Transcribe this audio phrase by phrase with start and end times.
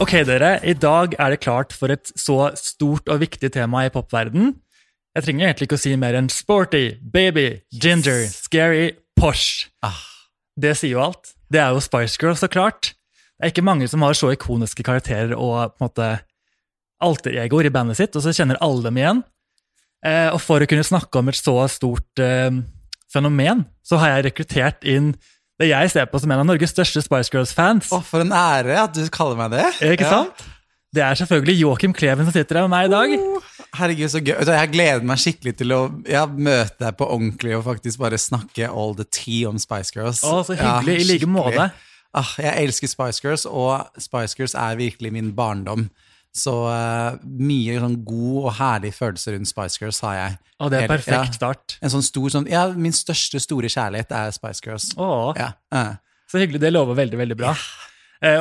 [0.00, 0.54] Ok, dere.
[0.64, 4.54] I dag er det klart for et så stort og viktig tema i popverden.
[5.14, 9.68] Jeg trenger egentlig ikke å si mer enn sporty, baby, ginger, scary, posh.
[9.86, 10.00] Ah.
[10.56, 11.34] Det sier jo alt.
[11.52, 12.94] Det er jo Spice Girls, så klart.
[13.40, 16.08] Det er ikke mange som har så ikoniske karakterer og på en måte
[17.00, 19.22] alter-egoer i bandet sitt, og så kjenner alle dem igjen.
[20.04, 22.52] Eh, og for å kunne snakke om et så stort eh,
[23.08, 25.14] fenomen, så har jeg rekruttert inn
[25.60, 27.88] det jeg ser på som en av Norges største Spice Girls-fans.
[27.96, 29.66] Å, for en ære at du kaller meg det.
[29.88, 30.44] Ikke sant?
[30.92, 33.12] Det er selvfølgelig Joakim Kleven som sitter her med meg i dag.
[33.20, 34.34] Oh, herregud, så gøy.
[34.36, 38.68] Jeg gleder meg skikkelig til å ja, møte deg på ordentlig og faktisk bare snakke
[38.68, 40.24] all the tea om Spice Girls.
[40.26, 40.96] Å, så hyggelig.
[41.00, 41.70] I like måte.
[42.16, 45.88] Ah, jeg elsker Spice Girls, og Spice Girls er virkelig min barndom.
[46.34, 50.36] Så uh, mye sånn god og herlig følelse rundt Spice Girls har jeg.
[50.62, 51.38] Og det er Helt- perfekt ja.
[51.38, 51.76] start.
[51.82, 54.90] En sånn stor sånn, ja, Min største store kjærlighet er Spice Girls.
[54.98, 55.32] Åh.
[55.38, 55.96] Ja, uh.
[56.30, 56.60] Så hyggelig.
[56.62, 57.50] Det lover veldig, veldig bra.
[57.50, 57.89] Eh,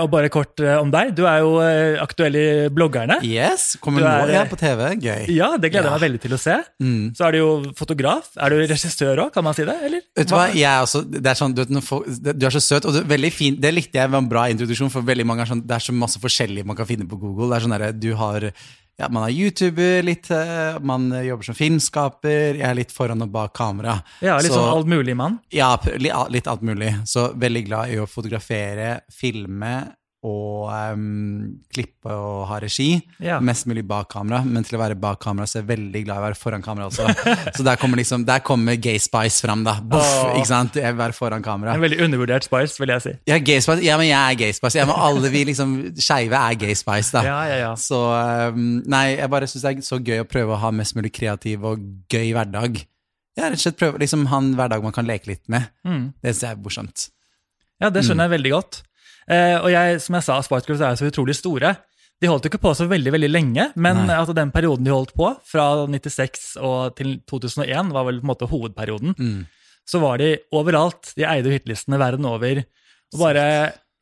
[0.01, 1.13] og bare kort eh, om deg.
[1.15, 3.19] Du er jo eh, aktuell i bloggerne.
[3.23, 4.81] Yes, kommer Du nå ja, på TV.
[4.99, 5.29] Gøy.
[5.31, 5.97] Ja, det gleder jeg Ja.
[5.97, 6.57] meg veldig til å se.
[6.83, 7.15] Mm.
[7.15, 7.49] Så er du jo
[7.79, 8.27] fotograf.
[8.35, 9.77] Er du regissør òg, kan man si det?
[9.87, 10.03] eller?
[10.19, 12.85] Vet du hva, jeg er også, det er sånn, du, vet, du er så søt,
[12.89, 15.53] og du, veldig fin, det likte jeg var en bra introduksjon, for veldig mange er
[15.53, 17.47] sånn, det er så masse forskjellig man kan finne på Google.
[17.53, 18.49] Det er sånn der, du har,
[18.99, 23.31] ja, man er YouTuber litt, eh, man jobber som filmskaper, jeg er litt foran og
[23.31, 24.01] bak kamera.
[24.21, 25.39] Ja, litt Så- sånn alt mulig mann.
[25.51, 26.91] Ja, litt alt mulig.
[27.07, 29.93] Så veldig glad i å fotografere, filme
[30.27, 32.89] og um, klippe og ha regi.
[33.23, 33.37] Ja.
[33.43, 36.19] Mest mulig bak kamera, men til å være bak kamera så er jeg veldig glad
[36.19, 37.07] i å være foran kamera også.
[37.55, 39.77] så der kommer, liksom, der kommer Gay Spice fram, da.
[39.79, 40.33] Boff, oh.
[40.35, 40.75] ikke sant?
[40.81, 41.77] Jeg vil være foran kamera.
[41.77, 43.15] En veldig undervurdert Spice, vil jeg si.
[43.31, 43.79] Ja, gay spice.
[43.85, 44.81] ja, men jeg er gay spice.
[44.81, 47.23] Ja, men alle vi liksom skeive er gay spice, da.
[47.23, 47.71] Ja, ja, ja.
[47.79, 50.99] Så um, nei, jeg bare syns det er så gøy å prøve å ha mest
[50.99, 52.83] mulig kreativ og gøy hverdag.
[53.39, 55.71] Ja, rett og slett prøve liksom ha en hverdag man kan leke litt med.
[55.87, 56.11] Mm.
[56.19, 57.07] Det synes jeg er morsomt.
[57.79, 58.81] Ja, det skjønner jeg veldig godt.
[59.27, 61.75] Eh, og jeg, som jeg sa, Spice Girls er jo så utrolig store.
[62.19, 65.13] De holdt jo ikke på så veldig veldig lenge, men altså, den perioden de holdt
[65.15, 69.15] på, fra 96 og til 2001, var vel på en måte hovedperioden.
[69.15, 69.45] Mm.
[69.87, 71.13] Så var de overalt.
[71.17, 72.59] De eide jo hitlistene verden over.
[73.13, 73.45] Og bare,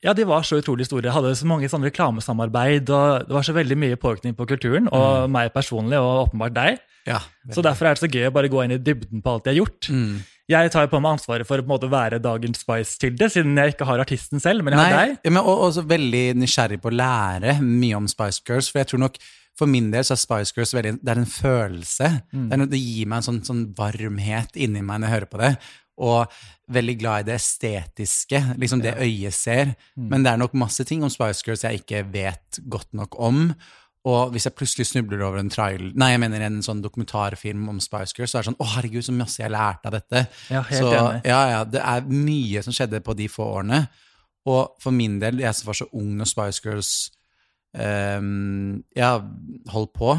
[0.03, 1.13] ja, De var så utrolig store.
[1.13, 5.29] Hadde så mange sånne reklamesamarbeid, og det var så veldig mye påvirkning på kulturen, og
[5.31, 6.81] meg personlig, og åpenbart deg.
[7.07, 7.21] Ja.
[7.53, 9.53] Så derfor er det så gøy å bare gå inn i dybden på alt de
[9.53, 9.87] har gjort.
[9.93, 10.17] Mm.
[10.47, 13.73] Jeg tar på meg ansvaret for å på en måte være dagens Spice-kilde, siden jeg
[13.73, 15.17] ikke har artisten selv, men jeg har Nei, deg.
[15.27, 18.69] ja, men også veldig nysgjerrig på å lære mye om Spice Girls.
[18.71, 19.19] For jeg tror nok
[19.57, 22.11] for min del så er Spice Girls veldig, det er en følelse.
[22.31, 22.45] Mm.
[22.47, 25.41] Det, er det gir meg en sånn, sånn varmhet inni meg når jeg hører på
[25.41, 25.51] det.
[26.07, 26.39] Og
[26.77, 29.73] veldig glad i det estetiske, liksom det øyet ser.
[29.97, 30.07] Mm.
[30.13, 33.49] Men det er nok masse ting om Spice Girls jeg ikke vet godt nok om.
[34.07, 37.81] Og hvis jeg plutselig snubler over en trial, nei, jeg mener en sånn dokumentarfilm om
[37.83, 40.23] Spice Girls, så er det sånn Å, herregud, så masse jeg lærte av dette.
[40.53, 41.21] Ja, helt så, enig.
[41.27, 43.81] Ja, ja, det er mye som skjedde på de få årene.
[44.47, 46.91] Og for min del, jeg som var så ung når Spice Girls
[47.75, 49.17] um, ja,
[49.73, 50.15] holdt på,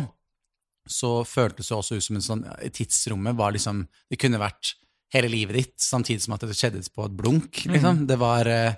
[0.89, 4.71] så føltes det også ut som en sånn Tidsrommet var liksom Det kunne vært
[5.13, 7.63] hele livet ditt, samtidig som at det skjedde på et blunk.
[7.65, 7.75] Mm.
[7.77, 8.05] Liksom.
[8.09, 8.77] Det var eh,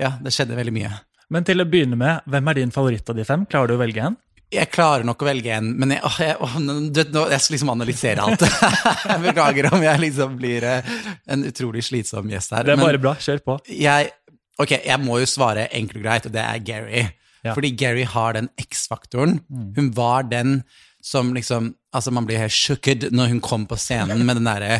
[0.00, 0.92] Ja, det skjedde veldig mye.
[1.32, 3.44] Men til å begynne med, hvem er din favoritt av de fem?
[3.48, 4.16] Klarer du å velge en?
[4.48, 8.24] Jeg klarer nok å velge en, men jeg, åh, jeg, åh, jeg skal liksom analysere
[8.24, 8.44] alt.
[9.10, 10.94] jeg beklager om jeg liksom blir eh,
[11.28, 12.64] en utrolig slitsom gjest her.
[12.64, 13.12] Det er bare bra.
[13.20, 13.58] Kjør på.
[13.68, 14.08] jeg,
[14.56, 17.04] ok, jeg må jo svare enkelt og greit, og det er Gary.
[17.44, 17.52] Ja.
[17.52, 19.38] Fordi Gary har den X-faktoren.
[19.76, 20.62] Hun var den
[21.04, 24.74] som liksom Altså, man blir helt shooked når hun kom på scenen med den derre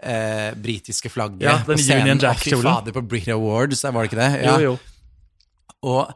[0.00, 1.42] eh, britiske flagget.
[1.44, 2.06] Ja, den på scenen.
[2.08, 2.64] Union Jack-kjolen.
[2.70, 4.30] fader, på Brit Awards, var det ikke det?
[4.46, 4.54] Ja.
[4.56, 5.82] Jo, jo.
[5.84, 6.14] Og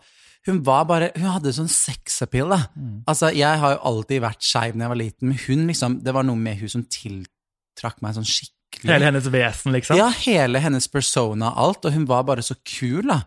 [0.48, 2.60] hun var bare Hun hadde sånn sexappeal, da.
[3.08, 6.14] Altså, jeg har jo alltid vært skeiv da jeg var liten, men hun liksom Det
[6.16, 8.54] var noe med hun som tiltrakk meg sånn skikkelig.
[8.88, 9.98] Hele hennes vesen, liksom.
[9.98, 13.22] Ja, hele hennes persona, alt, og hun var bare så kul, da.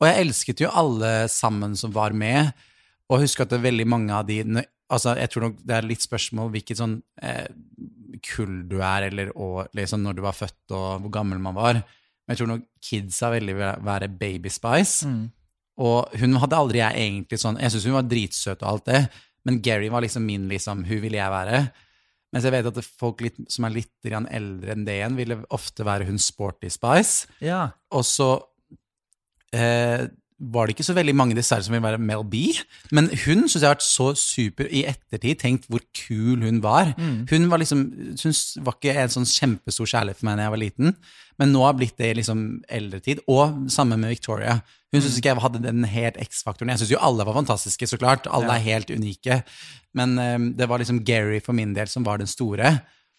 [0.00, 2.52] Og jeg elsket jo alle sammen som var med,
[3.08, 4.42] og husker at det er veldig mange av de
[4.88, 7.44] Altså, jeg tror nok det er litt spørsmål hvilket sånn eh,
[8.24, 11.82] kull du er, eller og, liksom når du var født, og hvor gammel man var.
[11.82, 15.04] Men jeg tror nok kidsa veldig vil være Baby Spice.
[15.08, 15.26] Mm.
[15.78, 19.02] Og hun hadde aldri jeg egentlig sånn Jeg syns hun var dritsøt og alt det,
[19.46, 20.82] men Gary var liksom min, liksom.
[20.88, 21.62] Hun ville jeg være.
[22.34, 25.86] Mens jeg vet at folk litt, som er litt eldre enn det igjen, ville ofte
[25.86, 27.30] være hun Sporty Spice.
[27.40, 27.70] Ja.
[27.94, 28.34] Og så
[29.56, 30.04] eh,
[30.38, 32.52] var det ikke så veldig mange Dessert som ville være Mel B.
[32.94, 36.92] Men hun syns jeg har vært så super i ettertid, tenkt hvor kul hun var.
[37.30, 37.86] Hun var liksom,
[38.20, 38.36] hun
[38.66, 40.94] var ikke en sånn kjempestor kjærlighet for meg da jeg var liten,
[41.38, 43.24] men nå har blitt det i liksom eldre tid.
[43.30, 44.60] Og sammen med Victoria.
[44.92, 46.70] Hun syntes ikke jeg hadde den helt X-faktoren.
[46.72, 48.28] Jeg syns jo alle var fantastiske, så klart.
[48.32, 49.42] Alle er helt unike.
[49.98, 52.78] Men um, det var liksom Gary for min del som var den store.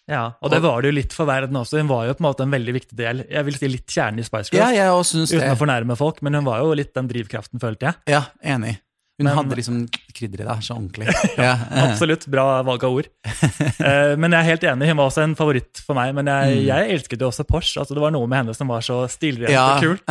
[0.10, 1.78] Ja, Og det var det jo litt for verden også.
[1.84, 3.22] Hun var jo på en måte en veldig viktig del.
[3.30, 5.52] Jeg vil si litt kjernen i Spice Ja, jeg også syns uten det.
[5.54, 8.00] å fornærme folk, men hun var jo litt den drivkraften, følte jeg.
[8.16, 8.80] Ja, enig.
[9.20, 9.80] Hun Men- hadde liksom
[10.16, 11.08] krydderet der, så ordentlig.
[11.38, 11.54] Ja.
[11.86, 13.10] Absolutt, bra valg av ord.
[13.80, 16.14] Eh, men jeg er helt enig, hun var også en favoritt for meg.
[16.16, 17.80] Men jeg, jeg elsket jo også Porsche.
[17.82, 19.56] Altså, det var noe med henne som var så stilrent Mm.
[19.56, 20.04] ja, og kult.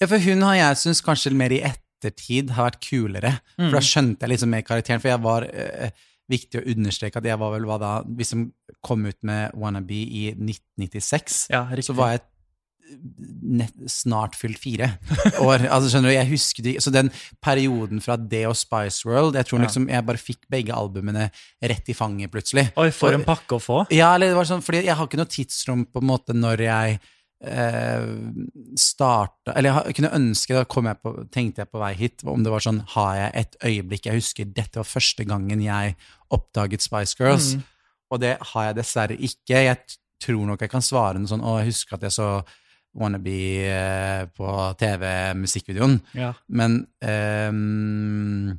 [0.00, 3.32] ja, for hun har jeg syns kanskje mer i ettertid har vært kulere.
[3.56, 3.72] For Mm.
[3.76, 5.00] da skjønte jeg liksom mer karakteren.
[5.04, 5.90] For jeg var eh,
[6.30, 8.44] viktig å understreke at jeg var vel hva da Hvis de
[8.86, 12.20] kom ut med Wannabe i 1996, Ja, så var jeg
[13.90, 14.88] snart fylt fire
[15.40, 15.66] år.
[15.70, 17.10] Altså skjønner du, jeg husker de, Så den
[17.42, 21.28] perioden fra det og Spice World Jeg tror liksom jeg bare fikk begge albumene
[21.62, 22.68] rett i fanget plutselig.
[22.80, 23.80] Oi, for en pakke å få.
[23.94, 26.64] Ja, eller det var sånn, fordi jeg har ikke noe tidsrom på en måte når
[26.66, 26.98] jeg
[27.46, 28.06] eh,
[28.80, 32.44] starta Eller jeg, kunne ønske, da kom jeg på, tenkte jeg på vei hit, om
[32.44, 35.96] det var sånn Har jeg et øyeblikk Jeg husker dette var første gangen jeg
[36.30, 37.62] oppdaget Spice Girls, Mm.
[38.14, 39.58] og det har jeg dessverre ikke.
[39.66, 39.78] Jeg
[40.22, 42.28] tror nok jeg kan svare noe sånn Å, jeg husker at jeg så
[42.98, 43.36] Wannabe
[43.70, 46.00] eh, på TV-musikkvideoen.
[46.18, 46.32] Ja.
[46.48, 48.58] Men um,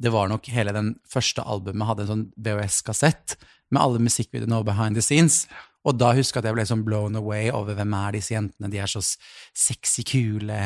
[0.00, 3.36] det var nok hele den første albumet hadde en sånn VHS-kassett
[3.70, 5.44] med alle musikkvideoene og behind the scenes.
[5.86, 8.70] Og da husker jeg at jeg ble sånn blown away over hvem er disse jentene.
[8.72, 10.60] De er så sexy, kule,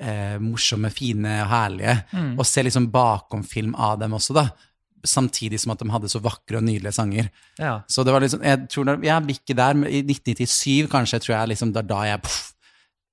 [0.00, 1.98] eh, morsomme, fine og herlige.
[2.12, 2.32] Mm.
[2.38, 4.48] Og se liksom bakom film av dem også, da.
[5.06, 7.30] Samtidig som at de hadde så vakre og nydelige sanger.
[7.62, 7.78] ja.
[7.88, 11.22] Så det var liksom, jeg tror da, jeg blir ikke der, men i 1997 kanskje,
[11.24, 12.52] tror jeg liksom, det er da jeg pff,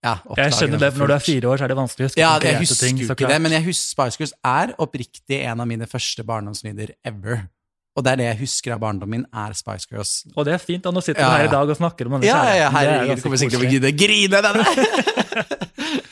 [0.04, 2.08] ja, Jeg skjønner det, for når du er fire år, så er det vanskelig å
[2.10, 2.98] huske Ja, jeg husker ting.
[3.06, 7.46] ikke det, men jeg husker Spice Girls er oppriktig en av mine første barndomsminner ever.
[7.96, 10.12] Og det er det jeg husker av barndommen min, er Spice Girls.
[10.36, 12.18] Og det er fint, og nå sitter Ja, du her i dag og snakker om
[12.18, 12.74] denne Ja, ja, ja, kjærligheten.
[12.74, 14.42] Det er herregud, kommer sikkert til å grine!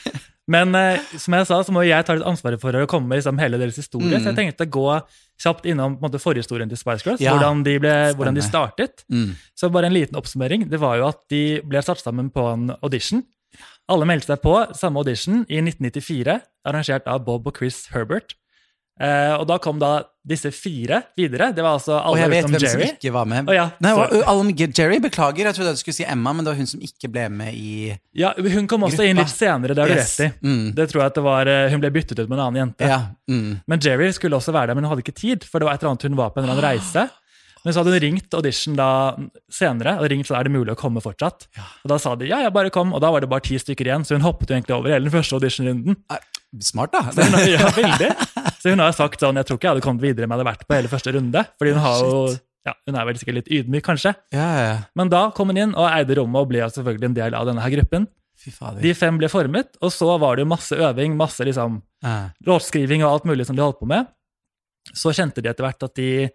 [0.52, 3.20] Men eh, som jeg sa, så må jeg ta litt ansvaret for å komme med
[3.20, 4.20] liksom, hele deres historie.
[4.20, 4.86] Så jeg tenkte å gå
[5.42, 7.22] kjapt innom måte, forhistorien til Spice Girls.
[7.22, 7.26] Mm.
[7.26, 9.04] Ja, hvordan, de ble, hvordan de startet.
[9.12, 9.32] Mm.
[9.58, 10.68] Så bare en liten oppsummering.
[10.70, 13.24] Det var jo at de ble satt sammen på en audition.
[13.90, 16.38] Alle meldte seg på samme audition i 1994,
[16.68, 18.36] arrangert av Bob og Chris Herbert.
[19.02, 21.50] Eh, og da kom da disse fire videre.
[21.52, 22.70] Det var altså Og jeg vet hvem Jerry.
[22.70, 23.48] som ikke var med.
[23.50, 23.92] Å ja, Nei,
[24.22, 27.10] Alan Jerry, beklager, jeg trodde du skulle si Emma, men det var hun som ikke
[27.12, 27.72] ble med i
[28.18, 30.30] Ja, Hun kom også inn litt senere, det har du rett i.
[30.46, 30.68] Mm.
[30.78, 32.86] Det tror jeg at det var, eh, Hun ble byttet ut med en annen jente.
[32.86, 33.00] Ja.
[33.30, 33.60] Mm.
[33.66, 35.82] Men Jerry skulle også være der, men hun hadde ikke tid, for det var et
[35.82, 37.08] eller annet hun var på en eller annen reise.
[37.62, 39.14] Men så hadde hun ringt audition da
[39.46, 41.44] senere, og ringt så er det mulig å komme fortsatt.
[41.84, 43.86] Og da sa de ja, jeg bare kom, og da var det bare ti stykker
[43.86, 45.94] igjen, så hun hoppet jo egentlig over hele den første auditionrunden.
[46.60, 47.00] Smart, da.
[47.14, 48.08] Så hun, ja, veldig.
[48.60, 50.48] Så hun har sagt sånn, jeg tror ikke jeg hadde kommet videre om jeg hadde
[50.50, 52.16] vært på hele første runde, fordi hun har jo,
[52.68, 54.12] ja, hun er vel sikkert litt ydmyk kanskje.
[54.36, 54.74] Ja, ja.
[54.98, 57.64] Men da kom hun inn og eide rommet og ble selvfølgelig en del av denne
[57.64, 58.06] her gruppen.
[58.82, 62.30] De fem ble formet, og så var det jo masse øving, masse liksom Ja.
[62.46, 64.08] låtskriving og alt mulig som de holdt på med.
[64.92, 66.28] Så kjente de etter hvert at de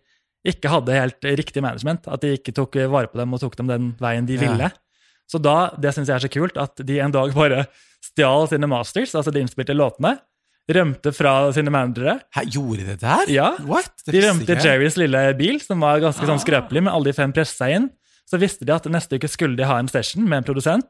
[0.48, 3.68] ikke hadde helt riktig management, at de ikke tok vare på dem og tok dem
[3.68, 4.70] den veien de ville.
[5.28, 7.66] Så da, det syns jeg er så kult, at de en dag bare
[8.04, 10.18] stjal sine masters, altså de innspilte låtene,
[10.68, 12.18] rømte fra sine managere.
[12.36, 13.30] Hæ, gjorde de dette her?
[13.32, 13.50] Ja.
[13.64, 13.92] What?
[14.06, 14.64] Det De rømte jeg.
[14.66, 16.44] Jerrys lille bil, som var ganske sånn Ah.
[16.44, 17.90] skrøpelig, men alle de fem pressa inn.
[18.28, 20.86] Så visste de at neste uke skulle de ha en session med en produsent.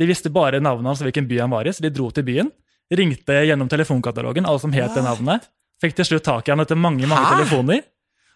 [0.00, 2.24] De visste bare navnet hans og hvilken by han var i, så de dro til
[2.26, 2.50] byen.
[2.90, 5.46] Ringte gjennom telefonkatalogen, alle som het det navnet.
[5.80, 7.36] Fikk til slutt tak i han etter mange mange Hæ?
[7.38, 7.82] telefoner.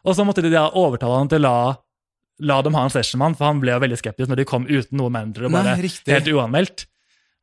[0.07, 1.77] Og så måtte de da overtale han til å la,
[2.41, 4.45] la dem ha en session med han, for han ble jo veldig skeptisk når de
[4.45, 6.13] kom uten noen manager og Nei, bare riktig.
[6.15, 6.87] helt uanmeldt.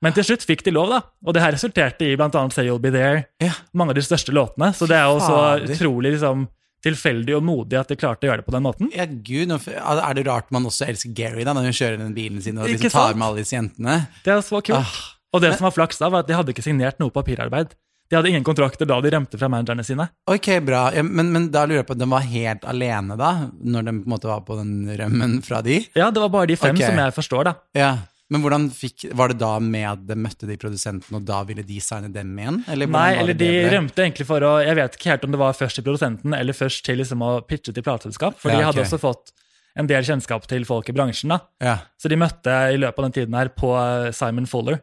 [0.06, 1.00] Men til slutt fikk de lov, da.
[1.26, 3.56] Og det her resulterte i annet Say You'll Be There, Ja.
[3.74, 4.70] mange av de største låtene.
[4.78, 6.48] Så det er jo så utrolig liksom,
[6.86, 8.92] tilfeldig og modig at de klarte å gjøre det på den måten.
[8.94, 12.44] Ja, gud, er det rart man også elsker Gary da, når hun kjører den bilen
[12.46, 13.98] sin og liksom tar med alle disse jentene?
[14.26, 14.78] Det er så kult.
[14.78, 15.02] Ah,
[15.34, 17.74] Og det som var flaks da, var at de hadde ikke signert noe papirarbeid.
[18.06, 20.06] De hadde ingen kontrakter da de rømte fra managerne sine.
[20.30, 20.92] ok, bra.
[20.94, 24.06] Ja, men, men da lurer jeg på de var helt alene da, når de på
[24.06, 25.80] en måte var på den rømmen fra de?
[25.98, 26.92] Ja, det var bare de fem okay.
[26.94, 27.56] som jeg forstår, da.
[27.74, 27.96] Ja.
[28.34, 31.62] Men hvordan fikk, var det da med at de møtte de produsentene, og da ville
[31.64, 32.64] de signe dem igjen?
[32.74, 35.42] Eller Nei, eller de det rømte egentlig for å Jeg vet ikke helt om det
[35.44, 38.64] var først til produsenten eller først til liksom å pitche til plateselskap, for Ja, de
[38.66, 39.30] hadde også fått
[39.78, 41.30] en del kjennskap til folk i bransjen.
[41.30, 41.40] da.
[41.62, 44.82] Ja, Så de møtte i løpet av den tiden her på eh, Simon Fuller,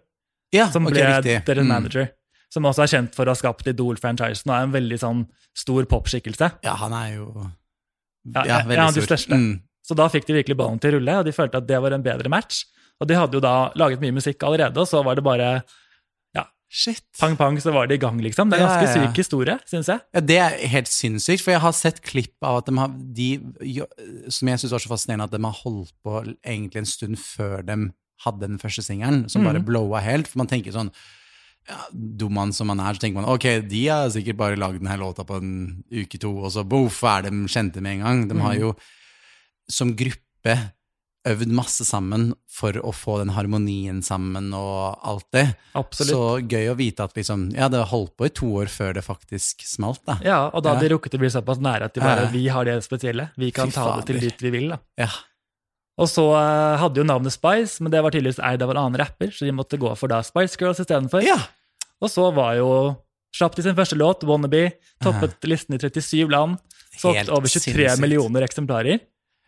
[0.53, 1.69] ja som ble okay, deres Mm.
[1.69, 2.11] manager.
[2.53, 5.83] Som også er kjent for å ha skapt Idol-franchisen og er en veldig sånn stor
[5.89, 6.53] popskikkelse.
[6.63, 7.51] Ja, han er jo
[8.35, 9.17] Ja, ja, ja, veldig de stor.
[9.17, 9.35] største.
[9.35, 9.63] Mm.
[9.83, 11.91] Så da fikk de virkelig ballen til å rulle, og de følte at det var
[11.97, 12.67] en bedre match.
[13.01, 15.63] Og de hadde jo da laget mye musikk allerede, og så var det bare
[16.75, 17.03] Shit.
[17.21, 18.49] pang-pang, så var de i gang, liksom.
[18.49, 19.09] Det er en Ja, ganske ja, ja.
[19.11, 20.01] syk historie, syns jeg.
[20.15, 23.27] Ja, Det er helt sinnssykt, for jeg har sett klipp av at de har de,
[24.33, 27.61] Som jeg syns var så fascinerende, at de har holdt på egentlig en stund før
[27.67, 27.77] de
[28.25, 29.67] hadde den første singelen, som bare Mhm.
[29.67, 30.27] blowa helt.
[30.27, 30.91] For man tenker sånn
[31.69, 34.81] ja, dum man som man er, så tenker man ok, de har sikkert bare lagd
[34.81, 38.29] denne låta på en uke to, og så boff, er de kjente med en gang.
[38.29, 38.75] De har jo
[39.69, 40.73] som gruppe
[41.25, 45.45] øvd masse sammen for å få den harmonien sammen og alt det.
[45.79, 46.11] Absolutt.
[46.11, 49.05] Så gøy å vite at liksom, ja, det holdt på i to år før det
[49.07, 50.17] faktisk smalt, da.
[50.27, 50.81] Ja, og da Ja.
[50.81, 52.31] de rukket å bli såpass nære at de bare, Ja.
[52.33, 53.31] vi har det spesielle.
[53.39, 54.29] Vi kan Fy ta det til fader.
[54.31, 54.69] dit vi vil.
[54.71, 54.79] da.
[54.99, 55.09] Ja.
[55.99, 58.99] Og så eh, hadde jo navnet Spice, men det var tydeligvis eid av en annen
[58.99, 61.23] rapper, så de måtte gå for da Spice Girls istedenfor.
[61.23, 61.39] ja.
[62.03, 62.97] Og så var jo
[63.33, 66.59] slapp de sin første låt, Wannabe, toppet listen i 37 land,
[66.99, 68.01] solgt over 23 sinnssykt.
[68.01, 68.99] millioner eksemplarer.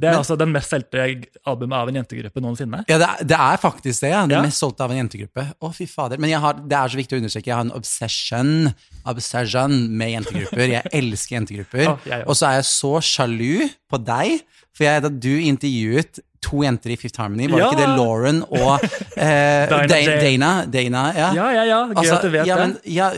[0.01, 1.05] Det er Men- altså den mest solgte
[1.47, 2.81] albumet av en jentegruppe noensinne.
[2.89, 4.27] Ja, det er, det er faktisk det, ja.
[4.27, 4.43] Det Ja.
[4.43, 5.45] mest solgte av en jentegruppe.
[5.63, 6.19] Å, fy fader.
[6.19, 8.75] Men jeg har, det er så viktig å understreke, jeg har en obsession,
[9.07, 10.69] obsession med jentegrupper.
[10.69, 11.87] Jeg elsker jentegrupper.
[11.95, 12.27] Også.
[12.27, 14.41] og så er jeg så sjalu på deg,
[14.75, 17.71] for jeg, da du intervjuet to jenter i Fifth Harmony, var det Ja.
[17.73, 18.85] ikke det Lauren og
[19.17, 20.51] eh, Dana Dana?
[20.77, 21.29] Dana, ja.
[21.39, 21.81] Ja, ja, ja.
[21.91, 23.09] Gøy Altså, at du vet ja, men, ja,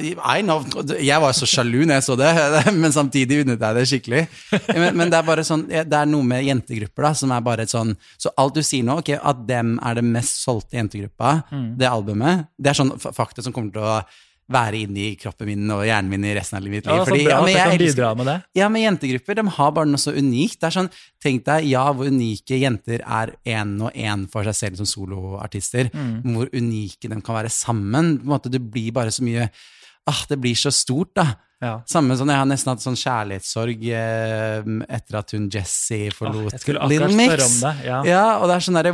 [0.47, 0.62] know.
[1.02, 2.30] Jeg var så sjalu når jeg så det,
[2.83, 4.23] men samtidig unnet jeg det skikkelig.
[4.76, 7.66] Men, men det er bare sånn, det er noe med jentegrupper da, som er bare
[7.66, 11.37] et sånn Så alt du sier nå, ok, at dem er det mest solgte jentegruppa,
[11.50, 11.66] Mm.
[11.78, 13.97] det albumet, det er sånn fakta som kommer til å
[14.52, 16.94] være inni kroppen min og hjernen min i resten av mitt liv.
[16.94, 18.36] Ja, Fordi, bra ja, men jeg jeg elsker- med det.
[18.54, 20.60] ja, men jentegrupper de har bare noe så unikt.
[20.60, 20.90] Det er sånn,
[21.26, 25.90] Tenk deg ja, hvor unike jenter er én og én for seg selv som soloartister.
[25.92, 26.22] Mm.
[26.36, 28.18] Hvor unike de kan være sammen.
[28.20, 29.50] På en måte, Det blir bare så mye
[30.06, 31.34] ah, Det blir så stort, da.
[31.64, 31.78] Ja.
[31.88, 36.75] Samme som jeg har nesten hatt sånn kjærlighetssorg eh, etter at hun Jessie forlot jeg
[36.90, 37.46] Little Mix.
[37.46, 38.00] om det, ja.
[38.04, 38.92] ja, og det er sånn derre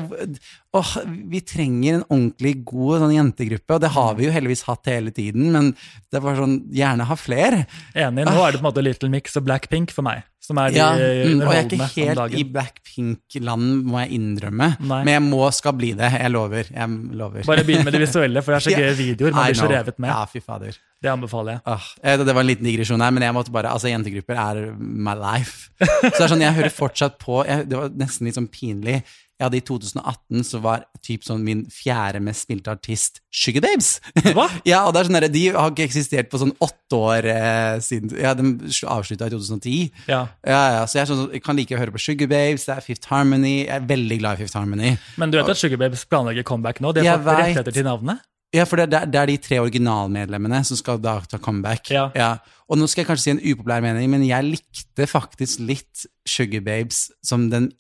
[0.79, 0.93] Åh,
[1.29, 5.11] vi trenger en ordentlig god sånn jentegruppe, og det har vi jo heldigvis hatt hele
[5.13, 7.59] tiden, men det er bare sånn Gjerne ha flere.
[7.99, 8.25] Enig.
[8.31, 10.79] Nå er det på en måte Little Mix og Blackpink for meg, som er de
[10.79, 12.45] Ja, mm, og jeg er ikke helt i.
[12.55, 14.71] Blackpink-land, må jeg innrømme.
[14.79, 15.03] Nei.
[15.03, 16.09] Men jeg må skal bli det.
[16.15, 16.71] Jeg lover.
[16.73, 17.45] Jeg lover.
[17.51, 19.37] Bare begynn med det visuelle, for det er så gøye videoer.
[19.37, 20.15] Man blir så revet med.
[20.15, 20.81] Ja, fy fader.
[21.03, 21.63] Det anbefaler jeg.
[21.73, 24.63] Åh, eh, det var en liten digresjon her, men jeg måtte bare, altså jentegrupper er
[24.79, 25.73] my life.
[25.83, 29.01] Så det er sånn, jeg hører fortsatt på, jeg, det var nesten litt sånn pinlig.
[29.43, 33.97] Jeg hadde I 2018 så var typ sånn min fjerde mest spilte artist Sugar Babes.
[34.37, 34.45] Hva?
[34.71, 37.81] ja, og det er sånn der, De har ikke eksistert på sånn åtte år eh,
[37.83, 38.53] siden Ja, De
[38.93, 40.05] avslutta i 2010.
[40.07, 40.21] Ja.
[40.47, 42.77] Ja, ja, så jeg, er sånn, jeg kan like å høre på Sugar Babes, det
[42.77, 43.65] er Fifth Harmony.
[43.65, 44.95] Jeg er veldig glad i Fifth Harmony.
[45.19, 46.95] Men du vet at Sugar Babes planlegger comeback nå?
[46.95, 47.43] De har Jeg fått vet.
[47.43, 48.23] rettigheter til navnet?
[48.53, 51.89] Ja, for det, er- det er de tre originalmedlemmene som skal da ta comeback.
[51.91, 52.39] Ja.
[52.69, 56.61] Og nå skal jeg kanskje si en upopulær mening, men jeg likte faktisk litt Sugar
[56.65, 57.71] Babes som den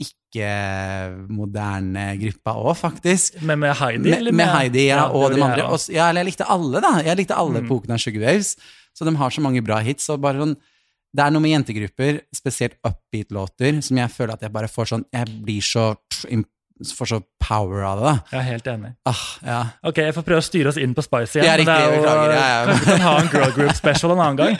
[0.83, 3.38] ikke-moderne gruppa òg, faktisk.
[3.45, 4.02] Men med Heidi?
[4.09, 5.67] Med, eller med Heidi ja, det og gjorde de jeg andre.
[5.76, 5.91] også.
[5.93, 6.93] Og, ja, eller jeg likte alle, da.
[7.07, 7.67] Jeg likte alle Mm.
[7.67, 8.57] epokene av Sugar Babes.
[8.95, 10.09] Så de har så mange bra hits.
[10.11, 10.57] Og bare sånn,
[11.14, 15.05] det er noe med jentegrupper, spesielt upbeat-låter, som jeg føler at jeg bare får sånn
[15.12, 15.97] Jeg blir så
[16.97, 18.12] får så power av det.
[18.33, 18.91] Jeg er helt enig.
[19.07, 19.61] Ah, ja.
[19.87, 21.47] Ok, jeg får prøve å styre oss inn på Spice igjen.
[21.47, 22.67] Det er riktig, det er jo, beklager, ja, ja.
[22.67, 24.59] Kanskje vi kan ha en girl group special en annen gang.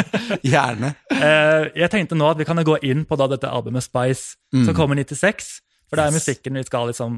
[0.54, 0.92] Gjerne.
[1.10, 4.66] Eh, jeg tenkte nå at vi kan gå inn på dette albumet Spice, Mm.
[4.68, 5.48] som kommer i 96.
[5.90, 7.16] For det er musikken vi skal liksom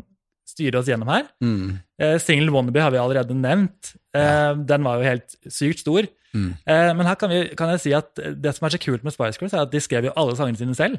[0.48, 1.26] styre oss gjennom her.
[1.44, 1.78] Mm.
[2.00, 3.90] Singelen Single Wannabe har vi allerede nevnt.
[4.16, 6.06] Eh, Den var jo helt sykt stor.
[6.32, 6.54] Mm.
[6.66, 9.12] Eh, men her kan, vi, kan jeg si at det som er så kult med
[9.12, 10.96] Spice Girls, er at de skrev jo alle sangene sine selv.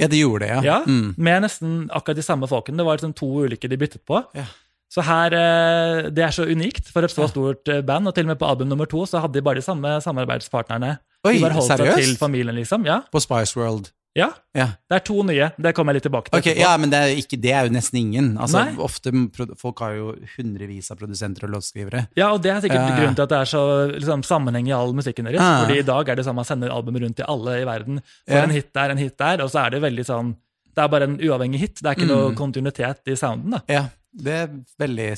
[0.00, 0.60] Ja, de gjorde det, ja.
[0.62, 1.14] Ja, Mm.
[1.18, 2.76] Med nesten akkurat de samme folkene.
[2.80, 4.24] Det var liksom to ulike de byttet på.
[4.34, 4.44] Ja.
[4.90, 8.08] Så her, eh, Det er så unikt for et så stort eh, band.
[8.08, 10.98] Og til og med på album nummer to så hadde de bare de samme samarbeidspartnerne.
[11.24, 12.84] Oi, de bare holdt seg til familien, liksom.
[12.86, 13.90] Ja, På Spice World.
[14.16, 14.26] Ja.
[14.56, 14.66] Ja.
[14.90, 15.50] Det er to nye.
[15.56, 16.38] Det kommer jeg litt tilbake til.
[16.40, 18.32] Okay, ja, men det er, ikke, det er jo nesten ingen.
[18.42, 18.74] Altså, Nei.
[18.82, 19.12] ofte
[19.56, 22.08] Folk har jo hundrevis av produsenter og låtskrivere.
[22.18, 22.96] Ja, og det er sikkert Ja.
[22.98, 23.62] grunnen til at det er så
[23.94, 25.38] liksom, sammenheng i all musikken deres.
[25.38, 25.64] Ja.
[25.64, 28.02] Fordi i dag er det sånn man sender album rundt til alle i verden.
[28.26, 28.42] For Ja.
[28.42, 30.36] en hit der, en hit der, og så er det veldig sånn
[30.74, 31.74] Det er bare en uavhengig hit.
[31.82, 32.36] Det er ikke noe Mm.
[32.36, 33.50] kontinuitet i sounden.
[33.50, 33.60] da.
[33.68, 34.48] Ja, det er
[34.78, 35.16] veldig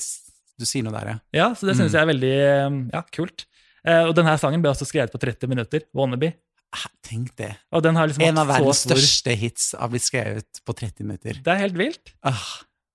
[0.58, 1.18] Du sier noe der, ja.
[1.32, 1.90] Ja, så det Mm.
[1.90, 3.44] jeg er veldig ja, kult.
[3.86, 5.80] Uh, og denne sangen ble også skrevet på 30 minutter.
[5.94, 6.34] Wannabe.
[7.02, 7.54] Tenk det.
[7.72, 11.40] Liksom En av verdens største hits har blitt skrevet på 30 minutter.
[11.44, 12.14] Det er helt vilt.
[12.24, 12.44] Ah,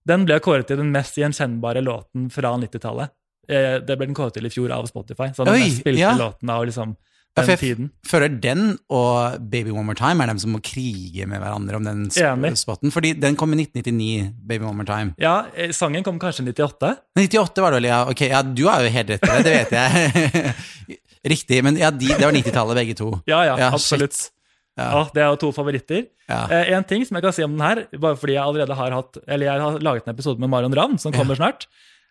[0.08, 3.14] Den ble kåret til den mest gjenkjennbare låten fra 90-tallet.
[3.48, 5.30] Eh, det ble den kåret til i fjor av Spotify.
[5.36, 6.16] Så den Oi, mest spilte ja.
[6.18, 6.96] låten av liksom
[7.38, 7.90] den ja, tiden.
[8.08, 11.86] føler den og Baby One More Time er dem som må krige med hverandre om
[11.86, 12.56] den Enig.
[12.58, 12.90] spotten.
[12.94, 15.14] Fordi den kom i 1999, Baby One More Time.
[15.22, 16.96] Ja, eh, sangen kom kanskje i 98.
[17.20, 18.00] 98 var det vel, ja.
[18.10, 20.98] Ok, ja, du har jo helt rett i det, det vet jeg.
[21.26, 23.12] Riktig, men ja, de, det var 90-tallet begge to.
[23.32, 24.30] Ja, ja, Ja, absolutt.
[24.78, 24.92] Ja.
[24.94, 26.04] Ja, det er jo to favoritter.
[26.30, 26.44] Ja.
[26.54, 28.94] Eh, en ting som jeg kan si om den her, bare fordi jeg allerede har
[28.94, 31.66] hatt Eller jeg har laget en episode med Marion Ravn, som kommer snart.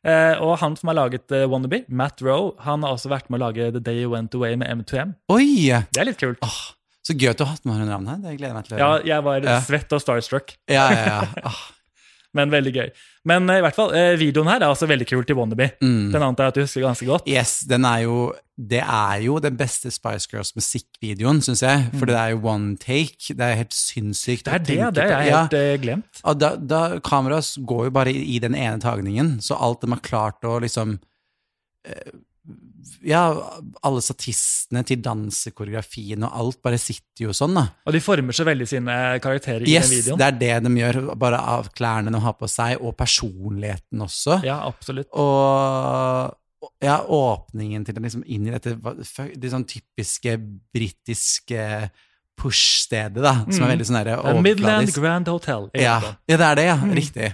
[0.06, 3.38] Eh, og han som har laget uh, Wannabe, Matt Rowe, han har også vært med
[3.40, 5.14] å lage The Day You Went Away med M2M.
[5.34, 5.46] Oi!
[5.90, 6.38] Det er litt kult.
[6.46, 6.58] Åh,
[7.06, 8.20] så gøy at du har hatt Marion Ravn her.
[8.22, 9.56] Det gleder jeg meg til å Ja, jeg var Ja.
[9.66, 10.56] svett og starstruck.
[10.70, 11.18] Ja, ja, ja.
[11.50, 11.62] Åh,
[12.36, 12.90] Men veldig gøy.
[13.26, 15.70] Men eh, i hvert fall, eh, videoen her er også veldig kul til Wannabe.
[15.80, 16.10] Mm.
[16.12, 17.26] Den antar jeg at du husker ganske godt.
[17.30, 18.18] Yes, den er jo
[18.56, 21.90] Det er jo den beste Spice Girls musikkvideoen, syns jeg.
[22.00, 23.34] For det er jo one take.
[23.36, 24.46] Det er helt sinnssykt.
[24.48, 24.64] Mm.
[24.64, 25.40] Det er det, det er jeg Ja.
[25.42, 26.22] helt eh, glemt.
[26.24, 29.90] Og da, da Kameraet går jo bare i, i den ene tagningen, så alt de
[29.92, 30.96] har klart å liksom
[33.06, 33.22] Ja,
[33.82, 37.64] alle statistene til dansekoreografien og alt bare sitter jo sånn, da.
[37.86, 40.18] Og de former så veldig sine karakterer i Yes, den videoen.
[40.18, 44.40] det er det de gjør, bare av klærne de har på seg, og personligheten også.
[44.46, 45.08] Ja, absolutt.
[45.12, 46.36] Og
[46.82, 50.36] ja, åpningen til den liksom inn i dette det sånn typiske
[50.74, 51.90] britiske
[52.36, 53.72] push-stedet, da, som er Mm.
[53.78, 54.92] veldig sånn er Midland.
[54.94, 55.70] Grand Hotel.
[55.74, 56.76] Ja, ja, det er det, ja.
[56.76, 56.94] Mm.
[56.94, 57.32] Riktig.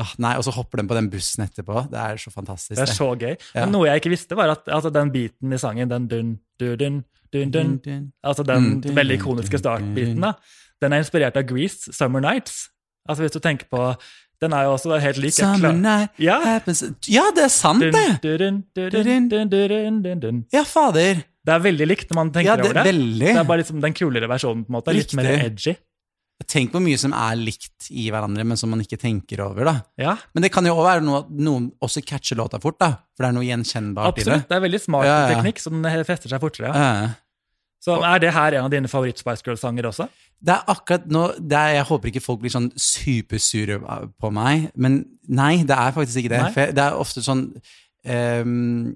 [0.00, 1.82] Ah, nei, og så hopper den på den bussen etterpå.
[1.92, 2.76] Det er så fantastisk.
[2.78, 3.34] Det er så gøy.
[3.54, 3.66] Ja.
[3.66, 6.78] Men noe jeg ikke visste, var at altså, den biten i sangen, den dun, dun,
[6.80, 10.32] dun, dun, dun, altså den Mm, dun, veldig ikoniske startbiten, da,
[10.80, 12.68] den er inspirert av Grease, Summer Nights.
[13.08, 13.94] Altså hvis du tenker på
[14.40, 15.34] Den er jo også helt lik.
[15.36, 16.38] Summer night Ja.
[16.40, 17.92] happens Ja, det er sant, det!
[20.52, 21.20] Ja, fader.
[21.44, 22.94] Det er veldig likt når man tenker Ja, det over er det.
[22.94, 23.26] veldig.
[23.26, 24.94] Det er bare liksom den kulere versjonen, på en måte.
[24.96, 25.16] Litt Riktig.
[25.16, 25.76] mer edgy.
[26.48, 29.74] Tenk hvor mye som er likt i hverandre, men som man ikke tenker over, da.
[30.00, 32.94] Ja, Men det kan jo også være noe noen også catcher låta fort, da.
[33.14, 34.26] For det er noe gjenkjennbart i det.
[34.26, 34.48] absolutt.
[34.48, 35.34] Det er veldig smart Ja, ja.
[35.34, 36.72] teknikk, den fester seg fortere.
[36.72, 37.10] Ja.
[37.80, 40.08] Så er det her en av dine favoritt-Spice Girls-sanger også?
[40.40, 43.78] Det er akkurat nå det er, Jeg håper ikke folk blir sånn supersure
[44.20, 46.66] på meg, men nei, det er faktisk ikke det.
[46.76, 47.46] Det er ofte sånn
[48.04, 48.94] ehm,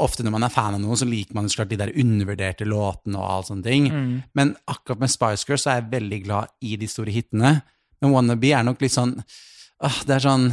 [0.00, 2.66] Ofte når man er fan av noe, så liker man så klart de der undervurderte
[2.66, 3.88] låtene og alt sånne ting.
[3.92, 4.14] Mm.
[4.38, 7.52] Men akkurat med Spice Girls så er jeg veldig glad i de store hitene.
[8.00, 10.50] Men Wannabe er nok litt sånn åh, Det er sånn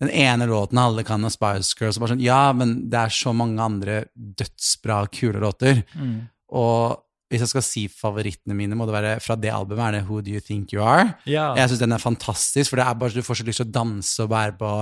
[0.00, 3.12] Den ene låten alle kan av Spice Girls, og bare sånn Ja, men det er
[3.12, 5.82] så mange andre dødsbra, kule låter.
[5.92, 6.28] Mm.
[6.56, 7.00] Og
[7.30, 10.18] hvis jeg skal si favorittene mine, må det være fra det albumet, er det Who
[10.26, 11.12] Do You Think You Are?
[11.30, 11.52] Ja.
[11.58, 13.74] Jeg syns den er fantastisk, for det er bare, du får så lyst til å
[13.78, 14.74] danse og være på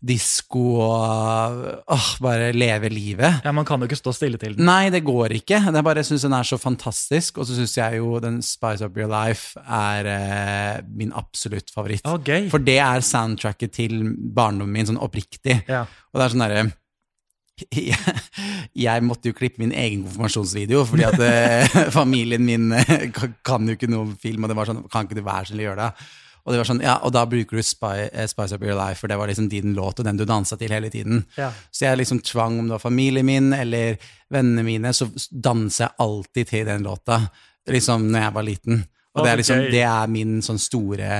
[0.00, 1.58] disko og
[1.92, 3.42] åh, bare leve livet.
[3.44, 4.64] ja, man kan jo ikke stå stille til den.
[4.64, 5.58] Nei, det går ikke.
[5.66, 8.40] Det er bare, jeg syns den er så fantastisk, og så syns jeg jo den
[8.44, 12.06] Spice Up Your Life er eh, min absolutt favoritt.
[12.06, 12.48] Gøy.
[12.52, 15.60] For det er soundtracket til barndommen min, sånn oppriktig.
[15.68, 15.84] Ja.
[16.10, 16.64] Og det er sånn derre
[18.86, 23.76] jeg, måtte jo klippe min egen konfirmasjonsvideo, fordi at eh, familien min eh, kan- jo
[23.78, 25.86] ikke noe film, og det var sånn Kan ikke du være så snill å gjøre
[25.86, 26.08] det?
[26.40, 29.02] Og det var sånn, ja, og da bruker du Spy, eh, Spice Up Your Life,
[29.02, 31.20] for det var liksom din låt, og den du dansa til hele tiden.
[31.36, 31.50] Ja.
[31.68, 34.00] Så jeg liksom tvang, om det var familien min eller
[34.32, 37.20] vennene mine, så danser jeg alltid til den låta,
[37.68, 38.82] liksom når jeg var liten.
[39.14, 41.10] Og det er liksom, det er min sånn store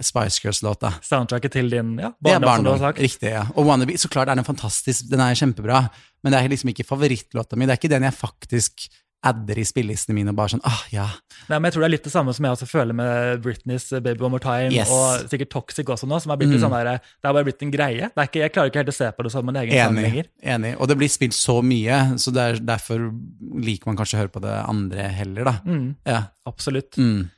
[0.00, 0.94] Spice Girls-låta.
[1.04, 2.98] Soundtracket til din ja, er barndom, som du har sagt.
[3.04, 3.44] Riktig, ja.
[3.56, 5.84] Og Wannabe, så klart er den fantastisk, den er kjempebra,
[6.24, 7.66] men det er liksom ikke favorittlåta mi.
[7.68, 8.88] Det er ikke den jeg faktisk
[9.22, 11.02] adder i spillelistene mine og bare sånn, ah, ja.
[11.50, 13.84] Nei, men jeg tror det er litt det samme som jeg også føler med Britneys
[14.00, 14.88] Baby One More Time, Yes.
[14.88, 16.60] og sikkert Toxic også nå, som er blitt Mm.
[16.62, 18.08] sånn der, det har bare blitt en greie.
[18.08, 19.94] Det er ikke, jeg klarer ikke helt å se på det som en egen sang
[20.00, 20.24] lenger.
[20.42, 20.72] enig.
[20.80, 23.12] Og det blir spilt så mye, så det er, derfor
[23.60, 25.52] liker man kanskje å høre på det andre heller, da.
[25.66, 26.22] Mm, Ja.
[26.46, 26.96] absolutt.
[26.96, 27.28] Mm.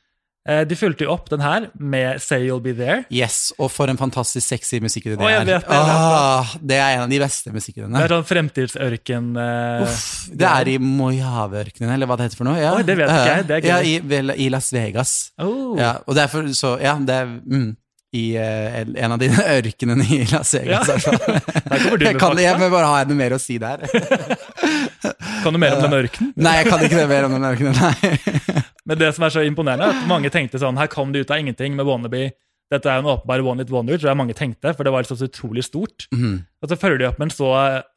[0.42, 3.04] Eh, de fulgte jo opp den her med Say You'll Be There.
[3.14, 5.44] Yes, og for en fantastisk sexy musikkidé det er.
[5.46, 5.76] vet det.
[5.76, 10.72] Ah, det er en av de beste Det er sånn fremtidsørken uh, Uff, det er
[10.72, 12.58] i Mojave-ørkenen, eller hva det heter for noe.
[12.58, 12.74] Ja.
[12.74, 13.70] Oi, det vet ikke jeg, det er gøy.
[13.70, 15.14] Ja, i, i Las Vegas.
[15.38, 15.78] oh.
[15.78, 17.70] Ja, og derfor så, ja, det er mm,
[18.12, 20.88] i uh, en av dine ørkenene i Las Vegas.
[20.88, 21.16] Ja.
[21.72, 23.86] med jeg, kan, jeg må bare ha noe mer å si der.
[25.42, 26.30] Kan du mer om den ørkenen?
[26.38, 28.60] Nei, jeg kan ikke det mer om den ørkenen, nei.
[28.86, 31.32] Men det som er så imponerende, er at mange tenkte sånn Her kom du ut
[31.34, 32.28] av ingenting med Wannabe.
[32.70, 35.02] Dette er jo en åpenbar one hit wonder, tror jeg mange tenkte, for det var
[35.02, 36.06] liksom så utrolig stort.
[36.14, 36.36] Mm.
[36.62, 37.50] Og så følger de opp med en så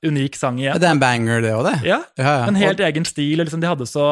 [0.10, 0.80] unik sang igjen.
[0.82, 1.75] Det er en banger, det òg, det.
[1.91, 2.47] Ja, Ja, ja.
[2.49, 3.38] En helt egen stil.
[3.43, 4.08] Liksom, de hadde så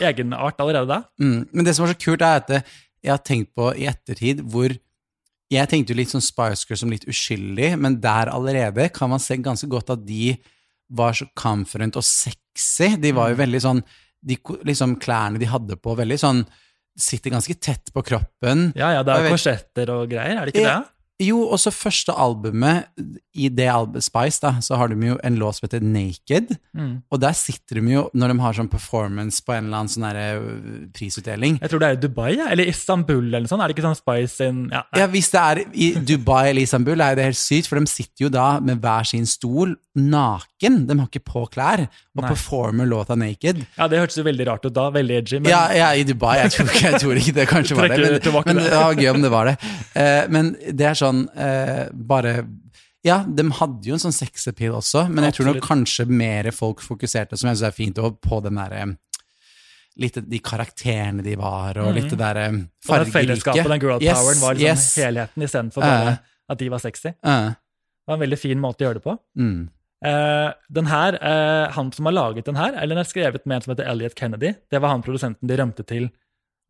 [0.00, 1.02] egenart allerede da.
[1.20, 1.44] Mm.
[1.52, 4.72] Men det som var så kult, er at jeg har tenkt på i ettertid hvor
[5.50, 9.18] Jeg tenkte jo litt sånn Spice Girls som litt uskyldig, men der allerede kan man
[9.22, 10.36] se ganske godt at de
[10.90, 12.96] var så confident og sexy.
[13.00, 13.42] De var jo Mm.
[13.44, 13.82] veldig sånn
[14.22, 16.46] de, liksom Klærne de hadde på, veldig sånn
[16.98, 18.72] Sitter ganske tett på kroppen.
[18.76, 20.80] Ja, ja, Det er korsetter og greier, er det ikke Ja.
[20.80, 20.88] det?
[21.20, 22.86] Jo, også første albumet,
[23.36, 26.54] i det albumet Spice, da, så har de jo en låt som heter Naked.
[26.76, 26.94] Mm.
[27.12, 30.06] Og der sitter de jo, når de har sånn performance på en eller annen sånn
[30.08, 32.48] øh, prisutdeling Jeg tror det er i Dubai, ja.
[32.54, 33.62] eller Istanbul, eller noe sånt.
[33.64, 34.82] Er det ikke sånn Spice sin ja.
[34.96, 38.26] Ja, Hvis det er i Dubai eller Istanbul, er det helt sykt, for de sitter
[38.26, 40.84] jo da med hver sin stol, naken.
[40.88, 41.82] De har ikke på klær,
[42.14, 42.28] og Nei.
[42.30, 43.64] performer låta naked.
[43.76, 44.88] ja, Det hørtes jo veldig rart ut da.
[44.94, 45.40] Veldig edgy.
[45.40, 46.36] Men Ja, ja, i Dubai.
[46.44, 49.10] Jeg tror, ikke- jeg tror ikke det kanskje var det, men, men det var gøy
[49.14, 49.56] om det var det.
[49.94, 52.34] Uh, men det er sånn eh, bare
[53.06, 56.82] Ja, de hadde jo en sånn sexappeal også, men jeg tror nok kanskje mer folk
[56.84, 58.82] fokuserte, som jeg syns er fint, på den derre
[60.00, 63.12] litt de karakterene de var, og litt det derre Og det fargerike.
[63.16, 64.86] fellesskapet, den girl Yes, poweren, var liksom yes.
[64.96, 66.16] helheten istedenfor bare uh,
[66.54, 67.10] at de var sexy.
[67.12, 67.50] Det Eh,
[68.08, 69.18] var en veldig fin måte å gjøre det på.
[69.36, 69.60] mm.
[70.00, 73.56] Uh, den her, eh, Han som har laget den her, eller den er skrevet med
[73.58, 74.54] en som heter Elliot Kennedy.
[74.72, 76.06] Det var han produsenten de rømte til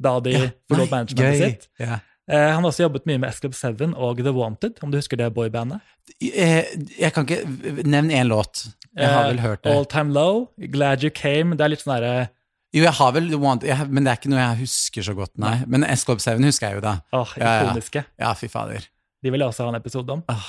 [0.02, 1.68] da de Ja, forlot managementet sitt.
[1.78, 2.00] Ja.
[2.30, 5.18] Eh, han har også jobbet mye med S-Club 7 og The Wanted, om du husker
[5.18, 5.80] det boybandet.
[6.22, 6.64] Eh,
[7.00, 8.68] Jeg kan ikke Nevn én låt.
[8.96, 9.72] Jeg har vel hørt det.
[9.74, 11.56] All Time Low, Glad You Came.
[11.56, 12.28] Det er litt sånn derre
[12.72, 15.32] Jo, jeg har vel The Wanted, men det er ikke noe jeg husker så godt,
[15.42, 15.56] nei.
[15.66, 16.92] Men S Club 7 husker jeg jo, da.
[17.12, 17.64] åh, Ja, ja.
[17.66, 18.04] ikoniske.
[18.22, 18.86] Ja, fy fader.
[19.22, 20.22] De vil jeg også ha en episode om.
[20.30, 20.46] Åh.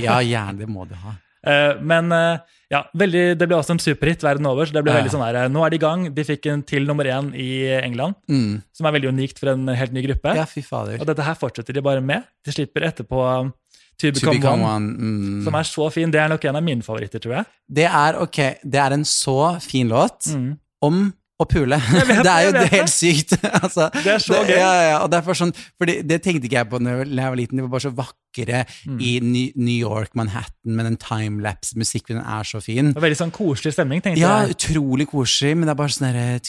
[0.00, 0.58] Ja, gjerne.
[0.62, 1.16] Det må du ha.
[1.46, 2.38] Eh, men eh,
[2.70, 4.66] ja, veldig, det ble også en superhit verden over.
[4.66, 6.06] så det ble veldig sånn der, Nå er de i gang.
[6.14, 8.62] De fikk en til nummer én i England, Mm.
[8.72, 10.34] som er veldig unikt for en helt ny gruppe.
[10.34, 10.98] Ja, fy fader.
[11.00, 12.24] Og dette her fortsetter de bare med.
[12.44, 13.52] De slipper etterpå um,
[14.00, 14.88] To To Become, One.
[14.98, 15.44] Mm.
[15.44, 16.10] som er så fin.
[16.10, 17.46] Det er nok en av mine favoritter, tror jeg.
[17.70, 20.58] Det er ok, det er en så fin låt Mm.
[20.82, 21.78] om å pule.
[21.78, 23.32] vet det er jo det, helt sykt.
[23.62, 24.54] altså, Det er så gøy.
[24.54, 27.32] Ja, ja, ja, og det er sånn, fordi det tenkte ikke jeg på da jeg
[27.34, 27.58] var liten.
[27.58, 28.96] De var bare så vakre Mm.
[28.98, 29.10] i
[29.54, 32.16] New York, Manhattan, med den timelapse-musikken.
[32.18, 32.88] Den er så fin.
[32.90, 34.56] Det var veldig sånn koselig stemning, tenkte Ja, jeg.
[34.56, 36.40] utrolig koselig, men det er bare sånn derre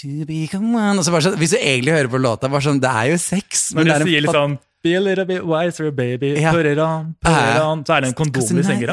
[1.06, 3.68] så sånn, Hvis du egentlig hører på låta, bare sånn, det er jo sex.
[3.72, 6.36] Når men det en sier litt liksom Be a little bit wiser, baby.
[6.40, 6.52] Ja.
[6.52, 7.86] Put it on, put it on.
[7.86, 8.92] Så er det en kondom de synger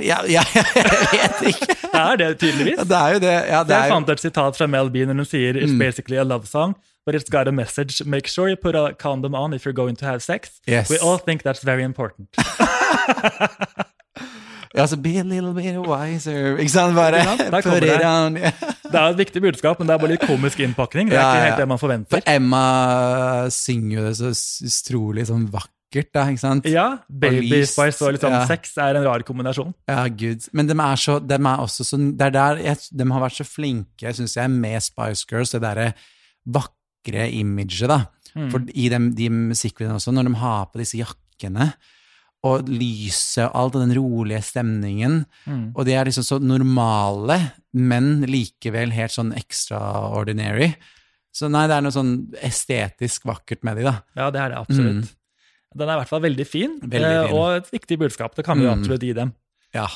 [0.00, 1.66] Ja, ja, jeg vet ikke.
[1.82, 2.78] Det er det, tydeligvis.
[2.78, 3.34] Ja, det er jo det.
[3.50, 5.76] Ja, det Jeg er jo, fant et sitat fra Mel B når hun sier It's
[5.78, 6.72] basically a love song,
[7.04, 8.00] but it's got a message.
[8.06, 10.60] Make sure you put a condom on if you're going to have sex.
[10.66, 10.88] Yes.
[10.88, 12.28] We all think that's very important.
[14.74, 16.56] ja, så be a little bit wiser.
[16.58, 16.96] Ikke sant?
[16.96, 18.00] Bare put it det.
[18.06, 18.36] on.
[18.40, 18.72] Yeah.
[18.94, 21.10] Det er et viktig budskap, men det er bare litt komisk innpakning.
[21.10, 22.10] Det er Ja, ikke helt det man forventer.
[22.14, 22.64] For Emma
[23.54, 24.32] synger jo det så
[24.66, 26.66] utrolig sånn vakkert, da, ikke sant?
[26.70, 28.42] Ja, Baby Spice og liksom ja.
[28.50, 29.70] sex er en rar kombinasjon.
[29.90, 30.46] Ja, gud.
[30.52, 33.38] Men de er, så, de er også så Det er der jeg, De har vært
[33.38, 35.92] så flinke, syns jeg, med Spice Girls, det derre
[36.44, 38.00] vakre imaget, da.
[38.34, 38.48] Mm.
[38.50, 41.72] For i de, de musikkvideoene også, når de har på disse jakkene,
[42.44, 45.72] og lyset og alt, og den rolige stemningen, Mm.
[45.74, 47.38] og de er liksom så normale,
[47.72, 50.74] men likevel helt sånn extraordinary.
[51.34, 52.12] Så nei, det er noe sånn
[52.46, 53.96] estetisk vakkert med de, da.
[54.16, 55.14] Ja, det er det absolutt.
[55.74, 56.90] Den er i hvert fall veldig fin, Mm.
[56.90, 57.36] Veldig eh, fin.
[57.36, 58.34] og et viktig budskap.
[58.36, 58.74] Det kan vi Mm.
[58.78, 59.32] absolutt gi dem.
[59.74, 59.88] Ja.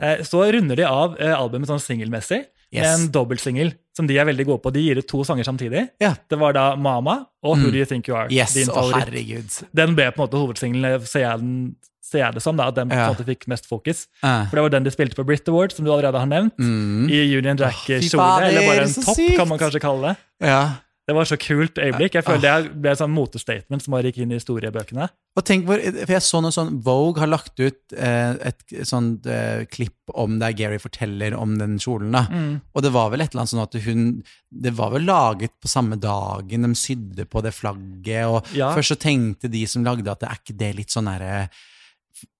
[0.00, 3.00] Eh, Så runder de av eh, albumet sånn singelmessig Yes.
[3.00, 4.72] en dobbeltsingel som de er veldig gode på.
[4.72, 5.90] De gir ut to sanger samtidig.
[6.00, 6.14] Ja.
[6.28, 7.70] Det var da Mama og Who Mm.
[7.72, 8.28] Do You Think You Are.
[8.30, 9.64] Yes, din favoritt.
[9.74, 11.76] Den ble på en måte hovedsingelen, ser jeg, den,
[12.12, 13.08] ser jeg det som, da, at den Ja.
[13.16, 14.06] fikk mest fokus.
[14.22, 14.44] Ja.
[14.50, 16.54] For det var den de spilte på Brit Awards, som du allerede har nevnt.
[16.60, 17.08] Mm.
[17.10, 19.36] I Union Jack-kjole, eller bare en topp, sykt!
[19.40, 20.16] kan man kanskje kalle det.
[20.52, 20.62] Ja.
[21.02, 22.14] Det var så kult øyeblikk.
[22.14, 25.08] Jeg føler det ble et sånn motestatement som bare gikk inn i historiebøkene.
[25.34, 29.26] Og tenk hvor, for jeg så noe sånn, Vogue har lagt ut eh, et sånt
[29.26, 32.12] eh, klipp om der Gary forteller om den kjolen.
[32.14, 32.22] da.
[32.30, 32.60] Mm.
[32.76, 34.22] Og det var vel et eller annet sånn at hun
[34.52, 38.70] Det var vel laget på samme dagen, de sydde på det flagget, og Ja.
[38.76, 41.48] først så tenkte de som lagde at det er ikke det litt sånn derre eh,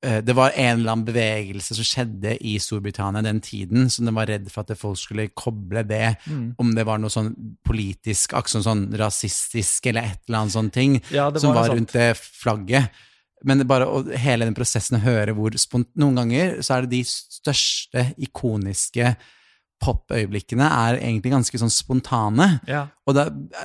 [0.03, 4.27] det var en eller annen bevegelse som skjedde i Storbritannia den tiden, som de var
[4.27, 6.55] redd for at folk skulle koble det, Mm.
[6.59, 7.33] om det var noe sånn
[7.65, 11.67] politisk, akkurat sånn, sånn rasistisk eller et eller annet sånn ting Ja, var som var
[11.67, 11.79] sant.
[11.79, 12.91] rundt det flagget.
[13.45, 13.87] Men det bare,
[14.19, 15.89] hele den prosessen å høre hvor spont...
[15.99, 19.17] Noen ganger så er det de største, ikoniske
[19.83, 22.61] popøyeblikkene er egentlig ganske sånn spontane.
[22.71, 22.85] Ja.
[23.09, 23.25] Og da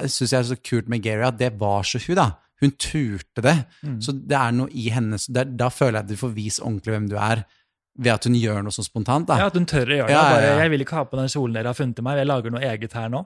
[0.10, 2.32] syns jeg er så kult med Gary at det var så hun, da.
[2.62, 3.56] Hun turte det.
[3.86, 4.00] Mm.
[4.02, 6.94] Så det er noe i henne det, Da føler jeg at du får vist ordentlig
[6.96, 7.44] hvem du er,
[7.98, 9.28] ved at hun gjør noe så spontant.
[9.30, 9.38] da.
[9.42, 10.14] ja, at hun tør å gjøre det.
[10.14, 10.58] Ja, ja, Bare, ja.
[10.66, 12.62] jeg vil ikke ha på den kjolen dere har funnet til meg, jeg lager noe
[12.66, 13.24] eget her nå.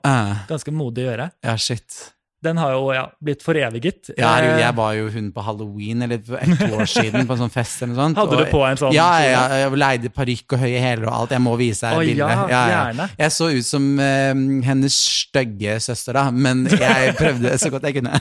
[0.48, 1.30] Ganske modig å gjøre.
[1.44, 1.98] ja, shit.
[2.42, 4.10] Den har jo ja, blitt foreviget.
[4.16, 7.36] Jeg, er jo, Eh, jeg var jo hun på halloween eller et år siden på
[7.36, 8.18] en sånn fest eller noe sånt.
[8.18, 11.34] Hadde du på en sånn Ja, ja, jeg leide parykk og høye hæler og alt.
[11.36, 12.52] Jeg må vise deg Å, bildet.
[12.52, 17.70] ja, ja, Jeg så ut som uh, hennes stygge søster, da, men jeg prøvde så
[17.72, 18.18] godt jeg kunne.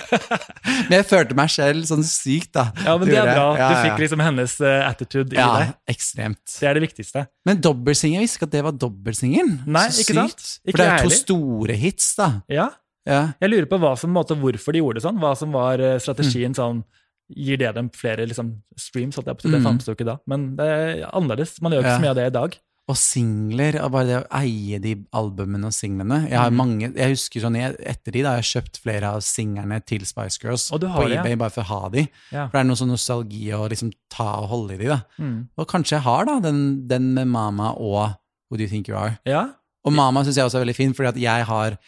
[0.88, 2.66] men jeg følte meg selv sånn sykt, da.
[2.86, 3.46] Ja, men det er bra.
[3.60, 5.74] Du fikk liksom hennes uh, attitude i Ja, deg.
[5.94, 6.42] ekstremt.
[6.56, 7.26] Det er det viktigste.
[7.48, 9.56] Men dobbeltsingel, jeg visste ikke at det var dobbeltsingelen.
[9.68, 10.36] Så ikke sant?
[10.40, 10.60] sykt.
[10.64, 12.30] Ikke For det er jo to store hits, da.
[12.52, 12.68] Ja.
[13.10, 13.32] Ja.
[13.42, 15.18] Jeg lurer på hva som, måte, hvorfor de gjorde det sånn.
[15.20, 16.58] Hva som var strategien Mm.
[16.62, 16.84] sånn
[17.30, 19.14] Gir det dem flere liksom, streams?
[19.14, 19.50] holdt jeg på.
[19.52, 19.66] Det Mm.
[19.68, 20.16] fantes jo ikke da.
[20.26, 21.60] Men det er annerledes.
[21.62, 21.98] Man gjør ikke Ja.
[21.98, 22.56] så mye av det i dag.
[22.88, 26.28] Og singler, og bare det å eie de albumene og singlene.
[26.28, 26.56] Jeg har Mm.
[26.56, 30.00] mange, jeg husker sånn, jeg, etter de da jeg har kjøpt flere av singlene til
[30.00, 31.36] Spice Girls på det, ja.
[31.36, 32.08] bare for å ha de.
[32.32, 32.48] Ja.
[32.48, 35.02] For det er noe sånn nostalgi å liksom ta og holde i de, da.
[35.20, 35.48] Mm.
[35.56, 38.16] Og kanskje jeg har da den, den med Mama og
[38.50, 39.18] Who Do You Think You Are.
[39.24, 39.50] ja.
[39.84, 41.78] Og Mama syns jeg også er veldig fin, fordi at jeg har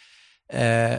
[0.53, 0.97] eh,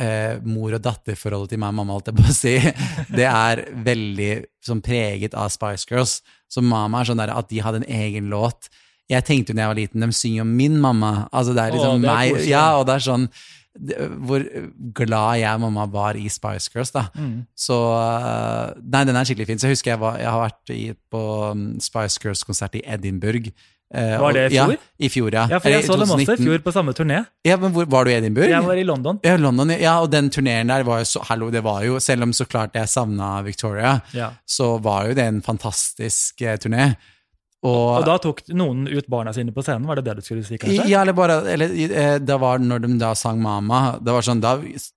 [0.00, 2.56] eh, mor- og datterforholdet til meg og mamma, holdt jeg på å si,
[3.18, 4.32] det er veldig
[4.64, 6.20] sånn preget av Spice Girls.
[6.50, 8.70] Så mamma er sånn der at de hadde en egen låt.
[9.10, 11.14] Jeg tenkte jo da jeg var liten, de synger om min mamma.
[11.30, 12.44] Altså det er liksom Åh, det er meg.
[12.48, 13.30] Ja, og det er sånn
[14.26, 14.42] hvor
[14.98, 16.90] glad jeg og mamma var i Spice Girls.
[16.90, 17.06] da.
[17.14, 17.46] Mm.
[17.54, 19.60] Så eh, Nei, den er skikkelig fin.
[19.60, 21.22] Så jeg husker jeg, var, jeg har vært i, på
[21.54, 23.52] um, Spice Girls-konsert i Edinburgh.
[23.94, 24.72] Eh, Var det i fjor?
[24.74, 25.44] Ja, i fjor, ja.
[25.50, 27.20] Ja, for jeg så dem også i fjor på samme turné.
[27.46, 28.50] Ja, men hvor, Var du i Edinburgh?
[28.50, 29.20] Jeg var i London.
[29.26, 32.22] Ja, London, ja, og den turneen der var jo så Hallo, det var jo Selv
[32.28, 34.30] om så klart jeg savna Victoria, Ja.
[34.46, 36.94] så var jo det en fantastisk eh, turné.
[37.60, 40.44] Og, Og da tok noen ut barna sine på scenen, var det det du skulle
[40.46, 40.86] si, kanskje?
[40.88, 43.98] Ja, eller bare eller, eh, Det var når de da sang Mama.
[44.00, 44.54] Det var sånn, Da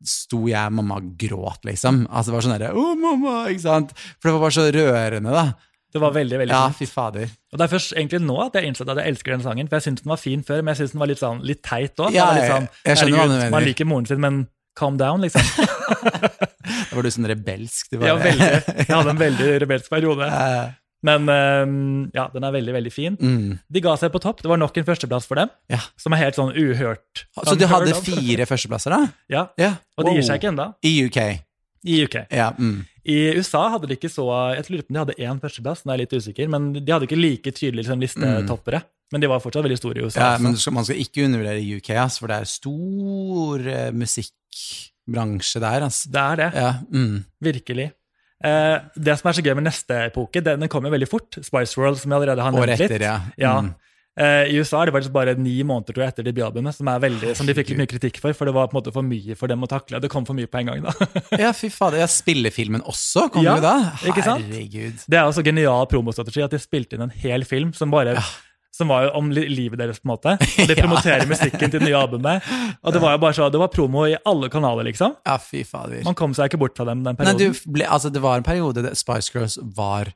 [0.08, 2.06] sto jeg og mamma gråt, liksom.
[2.08, 3.50] Altså Det var sånn derre Å, mamma!
[3.52, 3.92] Ikke sant?
[4.22, 5.44] For det var bare så rørende, da.
[5.94, 6.90] Det var veldig, veldig Ja, fint.
[6.90, 7.30] fy fader.
[7.54, 9.68] Og det er først egentlig nå at jeg innsett at jeg elsker den sangen.
[9.70, 11.62] For jeg syntes den var fin før, men jeg syntes den var litt, sånn, litt
[11.64, 12.12] teit òg.
[12.18, 13.52] Ja, sånn, jeg skjønner hva du mener.
[13.54, 15.42] Man liker moren sin, men calm down, liksom.
[16.94, 17.90] Da var du sånn rebelsk.
[17.92, 18.48] Du Ja, veldig.
[18.88, 20.28] Jeg hadde en veldig rebelsk periode.
[21.04, 23.18] Men um, ja, den er veldig, veldig fin.
[23.20, 24.40] mm, De ga seg på topp.
[24.46, 25.82] Det var nok en førsteplass for dem, ja.
[26.00, 27.26] som er helt sånn uhørt.
[27.44, 29.02] Så du hadde fire førsteplasser, da?
[29.34, 29.74] Ja, Ja.
[29.98, 30.70] og de gir seg ikke ennå.
[30.86, 31.20] I UK.
[31.84, 32.16] I UK.
[32.32, 32.52] Ja.
[32.58, 32.84] Mm.
[33.04, 34.24] I USA hadde de ikke så
[34.56, 36.94] Jeg lurer på om de hadde én førsteplass, nå er jeg litt usikker, men de
[36.94, 38.84] hadde ikke like tydelige liksom, listetoppere.
[39.14, 40.18] Men de var fortsatt veldig store i USA.
[40.18, 40.24] Mm.
[40.24, 40.44] Ja, også.
[40.46, 45.86] men skal, man skal ikke undervurdere UK, ass, for det er stor uh, musikkbransje der.
[45.90, 46.00] Ass.
[46.10, 46.50] Det er det.
[46.64, 47.20] Ja, mm.
[47.50, 47.92] Virkelig.
[48.44, 51.38] Uh, det som er så gøy med neste epoke, den, den kommer veldig fort.
[51.38, 52.88] Spice World, som jeg allerede har nevnt litt.
[52.88, 53.18] etter, ja.
[53.38, 53.58] Ja.
[53.62, 53.74] Mm.
[53.74, 57.32] Eh, I USA er det faktisk bare ni måneder tror jeg, etter debutalbumet, som, veldig,
[57.40, 59.34] som de fikk litt mye kritikk for, for det var på en måte for mye
[59.40, 59.98] for dem å takle.
[60.04, 60.86] Det kom for mye på en gang.
[60.86, 60.94] da.
[61.48, 61.98] Ja, fy fader.
[62.04, 63.74] Ja, spillefilmen også kom Ja, jo da.
[64.06, 64.46] ikke sant?
[64.46, 65.02] Herregud.
[65.10, 68.14] Det er også genial promostrategi at de spilte inn en hel film som bare
[68.74, 70.32] som var jo om livet deres, på en måte.
[70.62, 70.82] Og de Ja.
[70.86, 72.42] promoterer musikken til det nye albumet.
[72.82, 75.14] Og det var jo bare så, det var promo i alle kanaler, liksom.
[75.30, 76.00] Ja, fy fader.
[76.06, 77.74] Man kom seg ikke bort fra dem den Nei, du perioden.
[77.78, 80.10] ble, altså, det var en periode der Spice Girls var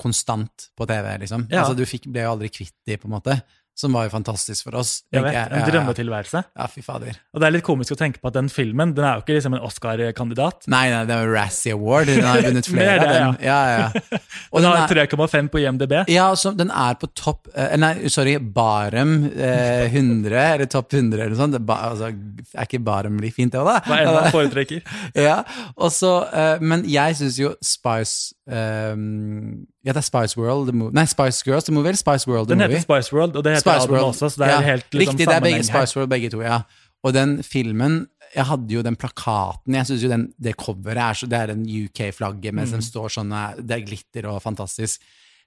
[0.00, 1.46] konstant på TV, liksom.
[1.52, 1.62] Ja.
[1.64, 3.40] Altså, du fikk, ble jo aldri kvitt de, på en måte.
[3.80, 4.88] Som var jo fantastisk for oss.
[5.14, 5.66] Jeg vet, En Ja, ja.
[5.70, 6.40] drømmetilværelse.
[6.58, 7.14] Ja, fy fader.
[7.32, 9.36] Og det er litt komisk å tenke på at den filmen den er jo ikke
[9.38, 10.66] liksom en Oscar-kandidat.
[10.68, 12.10] Nei, nei, det er Razzie Award.
[12.10, 13.38] Den har vunnet flere av dem.
[13.46, 14.18] Ja, ja.
[14.52, 15.94] Og Den den har er, 3,5 på IMDb.
[16.12, 21.16] ja, så den er på topp eh, Nei, sorry, Barem eh, 100, eller topp 100
[21.22, 21.56] eller noe sånt.
[21.56, 23.80] Det Ba, altså, er ikke Barem litt fint, det òg, da?
[23.86, 24.84] Hva enn man foretrekker.
[25.16, 25.38] Ja,
[25.78, 30.76] og så, eh, Men jeg syns jo Spice ehm, Ja, det er Spice World the
[30.76, 30.92] movie.
[30.94, 32.76] Nei, Spice Girls the movie, eller Spice World the Den movie?
[32.76, 34.04] heter Spice World, og det heter Spice World.
[34.10, 35.62] også, så det er Ja, helt liksom, Riktig, det er begge.
[35.64, 36.58] Spice World begge to, ja.
[37.04, 41.14] Og den filmen Jeg hadde jo den plakaten Jeg syns jo den, det coveret er
[41.18, 42.76] så Det er den UK-flagget mens Mm.
[42.78, 43.32] de står sånn
[43.66, 45.00] Det er glitter og fantastisk.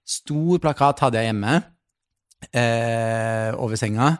[0.05, 1.63] Stor plakat hadde jeg hjemme
[2.53, 4.17] eh, over senga.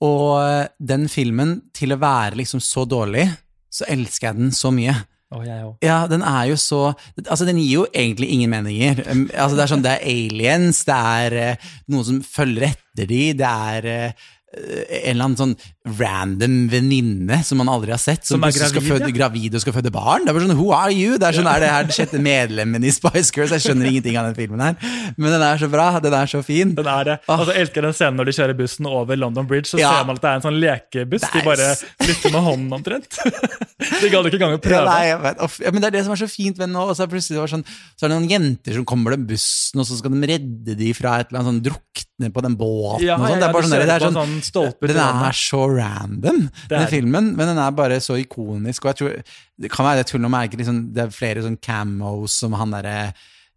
[0.00, 3.26] Og den filmen, til å være liksom så dårlig,
[3.70, 4.94] så elsker jeg den så mye.
[5.28, 5.84] Å, jeg også.
[5.84, 6.78] Ja, den er jo så
[7.26, 9.02] Altså, den gir jo egentlig ingen meninger.
[9.10, 13.10] Um, Altså, det er sånn, det er aliens, det er eh, noen som følger etter
[13.10, 15.50] de, det er eh, en eller annen sånn
[15.98, 19.14] random venninne som man aldri har sett, som, Som er gravid, skal føde, ja.
[19.18, 20.24] gravid og skal føde barn.
[20.24, 21.18] Det er bare sånn, who are you?
[21.20, 23.52] Det er sånn, er det her det sjette medlemmen i Spice Girls?
[23.52, 24.78] Jeg skjønner ingenting av den filmen her,
[25.20, 26.72] men den er så bra, den er så fin.
[26.78, 27.18] Den er det.
[27.28, 29.92] Og så elsker jeg den scenen når de kjører bussen over London Bridge, så Ja.
[29.98, 31.28] ser man at det er en sånn lekebuss.
[31.36, 31.68] De bare
[32.00, 33.20] flytter med hånden omtrent.
[34.00, 34.84] de gadd ikke engang å Ja, prøve.
[34.88, 35.46] nei, jeg vet.
[35.68, 36.88] Ja, men det er det som er så fint ved den nå.
[36.88, 39.28] Og så er, plutselig det var sånn, så er det noen jenter som kommer til
[39.28, 42.56] bussen, og så skal de redde de fra et eller annet sånn drukne på den
[42.58, 43.04] båten.
[43.06, 43.38] Ja, og sånn.
[43.38, 47.74] ja, sånn, det sånn, sånn stolpe den er så random, den filmen, men den er
[47.78, 48.84] bare så ikonisk.
[48.84, 51.58] Og jeg tror, det kan være det tull å merke, liksom, det er flere sånn
[51.62, 52.98] camos som han derre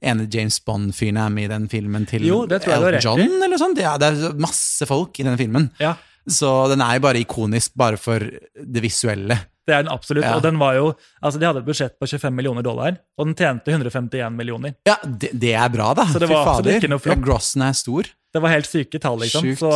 [0.01, 2.97] ene James Bond-fyren er med i den filmen til Jo, Elton.
[3.01, 3.81] John, eller sånt.
[3.81, 5.69] Ja, det er masse folk i den filmen.
[5.81, 5.95] Ja,
[6.29, 9.37] Så den er jo bare ikonisk bare for det visuelle.
[9.71, 10.27] Det er den absolutt.
[10.27, 10.35] Ja.
[10.37, 10.89] Og den var jo,
[11.23, 14.75] altså De hadde et budsjett på 25 millioner dollar, og den tjente 151 millioner.
[14.87, 16.09] Ja, det, det er bra, da.
[16.11, 16.81] Så det var absolutt fader.
[16.81, 17.17] ikke noe flott.
[17.21, 18.11] Ja, grossen er stor.
[18.31, 19.47] Det var helt syke tall, liksom.
[19.47, 19.63] Sjukt.
[19.63, 19.71] Så,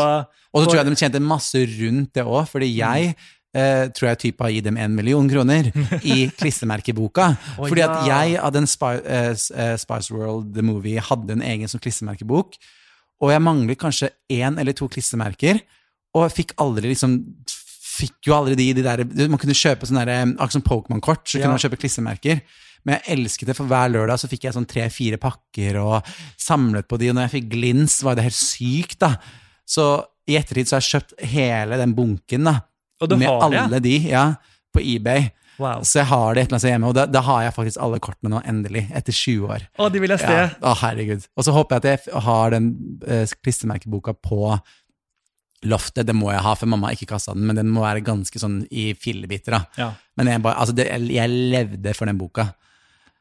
[0.52, 3.16] Og så tror jeg de tjente masse rundt det òg, fordi jeg
[3.56, 5.72] eh, tror jeg typ har gitt dem en million kroner
[6.04, 7.32] i klistremerkeboka.
[7.58, 11.46] oh, fordi at jeg av den Spy, eh, eh, Spice World The Movie hadde en
[11.46, 12.60] egen som klistremerkebok,
[13.24, 15.62] og jeg manglet kanskje én eller to klistremerker,
[16.16, 17.20] og jeg fikk aldri liksom
[17.96, 21.38] Fikk jo aldri de, de der Man kunne kjøpe sånne der, akkurat som Pokémon-kort, så
[21.40, 21.46] Ja.
[21.46, 22.42] kunne man kjøpe klissemerker.
[22.86, 26.86] Men jeg elsket det, for hver lørdag så fikk jeg sånn tre-fire pakker og samlet
[26.88, 29.16] på de, og når jeg fikk glins, var det helt sykt, da.
[29.66, 29.88] Så
[30.30, 32.60] i ettertid så har jeg kjøpt hele den bunken, da.
[33.16, 34.28] med alle de, ja,
[34.74, 35.32] på eBay.
[35.58, 35.82] Wow.
[35.88, 37.82] Så jeg har det et eller annet sted hjemme, og da, da har jeg faktisk
[37.82, 39.66] alle kortene nå, endelig, etter 20 år.
[39.80, 40.34] Å, de vil jeg se.
[40.36, 40.50] Ja.
[40.62, 41.26] Å, herregud.
[41.38, 42.68] Og så håper jeg at jeg har den
[43.08, 44.52] eh, klistremerkeboka på
[45.70, 46.08] loftet.
[46.08, 48.42] Det må jeg ha, for mamma har ikke kasta den, men den må være ganske
[48.42, 49.58] sånn i fillebiter.
[49.58, 49.64] da.
[49.80, 49.90] Ja.
[50.18, 52.52] Men jeg, bare, altså det, jeg levde for den boka.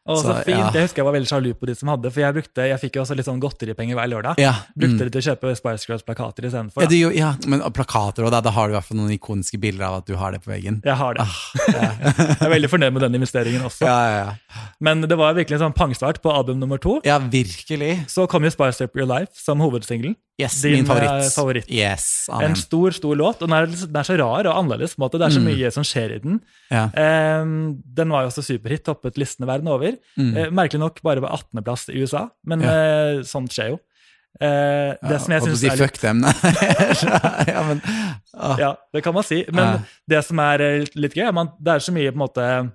[0.04, 0.59] Og så, Så, fint.
[0.59, 0.66] ja.
[0.74, 2.96] Jeg husker jeg var veldig sjalu på de som hadde, for jeg, brukte, jeg fikk
[2.98, 4.40] jo også litt sånn godteripenger hver lørdag.
[4.42, 5.04] Ja, Brukte mm.
[5.07, 6.85] det til å kjøpe Spice Girls-plakater istedenfor.
[6.85, 7.12] ja, da.
[7.16, 10.02] ja, men plakater òg, da, da har du i hvert fall noen ikoniske bilder av
[10.02, 10.83] at du har det på veggen.
[10.85, 11.24] Jeg har det.
[11.24, 11.40] Ah.
[12.35, 13.88] Jeg er veldig fornøyd med den investeringen også.
[13.88, 14.66] ja, ja, ja.
[14.85, 16.98] Men det var virkelig en sånn pangstart på album nummer to.
[17.09, 17.94] ja, virkelig.
[18.12, 20.18] Så kom jo Spice Up Your Life som hovedsingelen.
[20.40, 21.11] Yes, Din, min favoritt.
[21.23, 21.68] eh, favoritt.
[21.70, 24.97] Yes, En stor, stor låt, og den er, den er så rar og annerledes.
[24.97, 25.18] på en måte.
[25.20, 25.47] Det er så Mm.
[25.53, 26.40] mye som skjer i den.
[26.73, 26.88] Ja.
[27.40, 29.94] Um, den var jo også superhit, toppet listene verden over.
[30.18, 30.37] Mm.
[30.37, 32.66] Uh, merkelig nok bare på 18.-plass i USA, men Ja.
[33.18, 33.79] uh, sånt skjer jo.
[34.42, 36.25] Uh, det som jeg syns si er litt fuck dem.
[37.55, 37.81] ja, men,
[38.35, 39.44] ah, Ja, det kan man si.
[39.53, 39.79] Men Ja.
[40.09, 40.59] det som er
[40.97, 42.73] litt gøy, er at det er så mye på en måte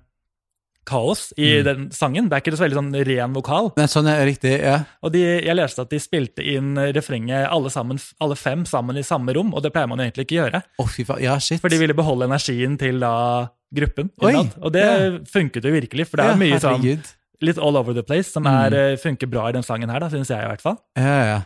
[0.88, 1.64] kaos i Mm.
[1.64, 2.28] den sangen.
[2.28, 3.70] Det er ikke så veldig sånn ren vokal.
[3.76, 4.84] Men sånn er riktig, ja.
[5.02, 9.02] Og de, jeg leste at de spilte inn refrenget alle, sammen, alle fem sammen i
[9.06, 10.62] samme rom, og det pleier man egentlig ikke gjøre.
[10.80, 11.22] Å, fy faen.
[11.22, 11.60] Ja, shit.
[11.60, 14.10] For de ville beholde energien til da gruppen.
[14.24, 14.34] Oi.
[14.60, 15.18] Og det ja.
[15.30, 17.02] funket jo virkelig, for det er Ja, mye sånn
[17.40, 18.98] litt all over the place som er, mm.
[19.00, 20.76] funker bra i den sangen her, da, syns jeg i hvert fall.
[20.98, 21.38] Ja, ja, ja.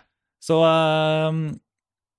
[0.42, 1.44] Så um,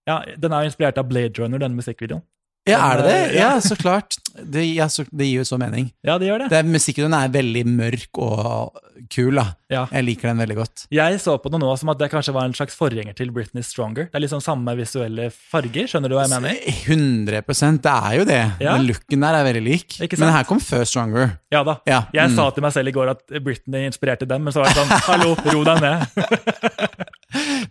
[0.07, 2.23] ja, den er jo inspirert av Blade Runner, denne musikkvideoen.
[2.65, 3.17] Ja, er det det?
[3.29, 4.17] Eh, Ja, så klart.
[4.35, 5.91] Det, ja, så, det gir jo så mening.
[6.05, 6.49] Ja, det gjør det.
[6.51, 8.79] Det er, musikken er veldig mørk og
[9.13, 9.45] kul, da.
[9.71, 9.85] Ja.
[9.89, 10.83] Jeg liker den veldig godt.
[10.93, 13.65] Jeg så på det nå som at det kanskje var en slags forgjenger til Britney
[13.65, 14.09] Stronger.
[14.11, 16.59] Det er liksom samme visuelle farger, skjønner du hva jeg mener?
[16.85, 18.41] 100% Det er jo det.
[18.61, 18.75] Ja.
[18.75, 19.87] Den looken der er veldig lik.
[19.97, 20.25] Ikke sant?
[20.27, 21.35] Men her kom før Stronger.
[21.53, 21.79] Ja da.
[21.89, 22.03] Ja.
[22.13, 22.37] Jeg mm.
[22.37, 24.93] sa til meg selv i går at Britney inspirerte dem, men så var det sånn
[25.09, 27.05] Hallo, ro deg ned.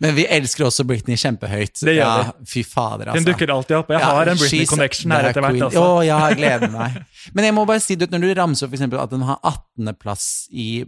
[0.03, 1.79] Men vi elsker også Britney kjempehøyt.
[1.85, 3.23] Det gjør ja, Fy fader, altså.
[3.23, 3.93] Hun dukker alltid opp.
[3.95, 5.55] Jeg har en Britney connection her etter hvert.
[5.55, 5.67] queen.
[5.69, 5.85] Altså.
[5.85, 6.99] Å, ja, jeg gleder meg.
[7.37, 9.39] Men jeg må bare si, du når du ramser opp for eksempel at den har
[9.41, 10.27] 18.-plass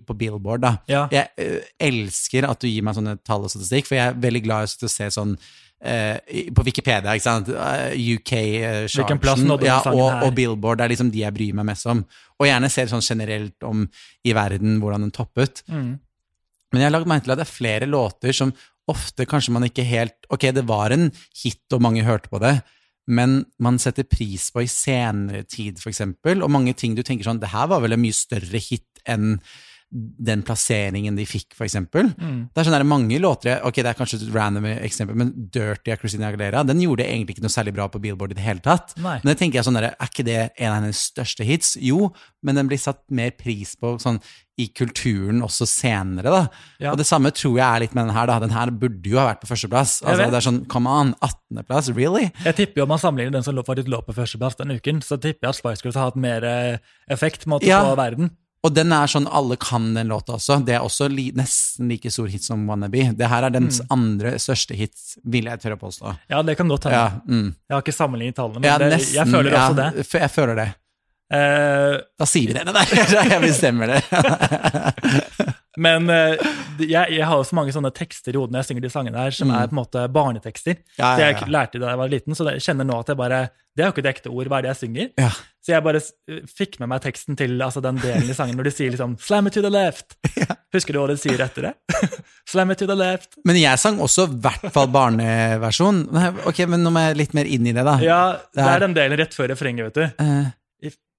[0.09, 0.75] på Billboard, da.
[0.91, 0.96] Ja.
[1.13, 4.43] Jeg uh, elsker at du gir meg sånne tall og statistikk, for jeg er veldig
[4.47, 5.39] glad i å se sånn
[5.77, 6.17] Uh,
[6.57, 7.51] på Wikipedia, ikke sant?
[7.53, 8.31] Uh, UK,
[8.65, 12.01] uh, den ja, og, og Billboard, det er liksom de jeg bryr meg mest om.
[12.41, 13.83] Og gjerne ser sånn generelt om
[14.25, 15.61] i verden hvordan den toppet.
[15.69, 15.99] Mm.
[16.73, 18.55] Men jeg har lagt merke til at det er flere låter som
[18.91, 22.55] ofte kanskje man ikke helt Ok, det var en hit, og mange hørte på det,
[23.07, 27.29] men man setter pris på i senere tid, for eksempel, og mange ting du tenker
[27.29, 29.37] sånn Det her var vel en mye større hit enn
[29.91, 32.09] den plasseringen de fikk, for eksempel.
[32.19, 32.41] Mm.
[32.51, 35.93] Det er sånn der mange låter Ok, det er kanskje et random eksempel, men Dirty
[35.95, 38.65] av Christina Aguilera, den gjorde egentlig ikke noe særlig bra på Billboard i det hele
[38.65, 38.97] tatt.
[38.99, 39.21] Nei.
[39.23, 41.77] Men det tenker jeg sånn der, er ikke det en av hennes største hits?
[41.81, 42.11] Jo,
[42.43, 44.19] men den blir satt mer pris på sånn
[44.59, 46.43] i kulturen også senere, da.
[46.81, 46.93] Ja.
[46.95, 48.39] Og det samme tror jeg er litt med den her, da.
[48.43, 49.99] Den her burde jo ha vært på førsteplass.
[50.03, 52.31] Altså, det er sånn, come on, 18.-plass, really?
[52.47, 55.21] Jeg tipper jo Om man sammenligner den som faktisk lå på førsteplass den uken, så
[55.21, 56.79] tipper jeg at Spice Girls har hatt mer eh,
[57.13, 57.83] effekt måte, Ja.
[57.85, 58.33] på verden.
[58.67, 60.57] Og den er sånn, alle kan den låta også.
[60.67, 63.05] Det er også li, nesten like stor hit som Wannabe.
[63.15, 63.87] Det her er dens Mm.
[63.95, 66.17] andre største hit, vil jeg tørre å påstå.
[66.33, 66.97] Ja, det kan godt hende.
[66.99, 67.55] Ja, mm.
[67.69, 69.15] Jeg har ikke sammenlignet tallene, men ja det, nesten.
[69.21, 70.09] jeg føler ja, også det.
[70.21, 70.69] Jeg føler det.
[71.27, 72.65] Uh, Da sier vi det.
[72.71, 72.85] Nei,
[73.31, 74.01] jeg bestemmer det.
[75.77, 76.37] men eh,
[76.81, 79.19] jeg, jeg har jo så mange sånne tekster i hodet når jeg synger de sangene
[79.27, 79.55] her, som Mm.
[79.63, 80.77] er på en måte barnetekster.
[80.99, 83.17] Ja, ja, ja, jeg lærte da jeg var liten, så jeg kjenner nå at jeg
[83.17, 85.09] bare Det er jo ikke et ekte ord, hva er det jeg synger?
[85.61, 86.01] Så jeg bare
[86.49, 89.47] fikk med meg teksten til altså den delen i sangen når de sier liksom 'slam
[89.49, 90.17] it to the left'.
[90.73, 91.75] Husker du hva de sier etter det?
[92.49, 93.37] 'Slam it to the left'.
[93.45, 96.07] Men jeg sang også i hvert fall barneversjon.
[96.49, 97.99] Ok, men nå må jeg litt mer inn i det, da.
[98.01, 98.21] Ja,
[98.55, 100.25] det er- den delen rett før refrenget, vet du.
[100.25, 100.47] Eh,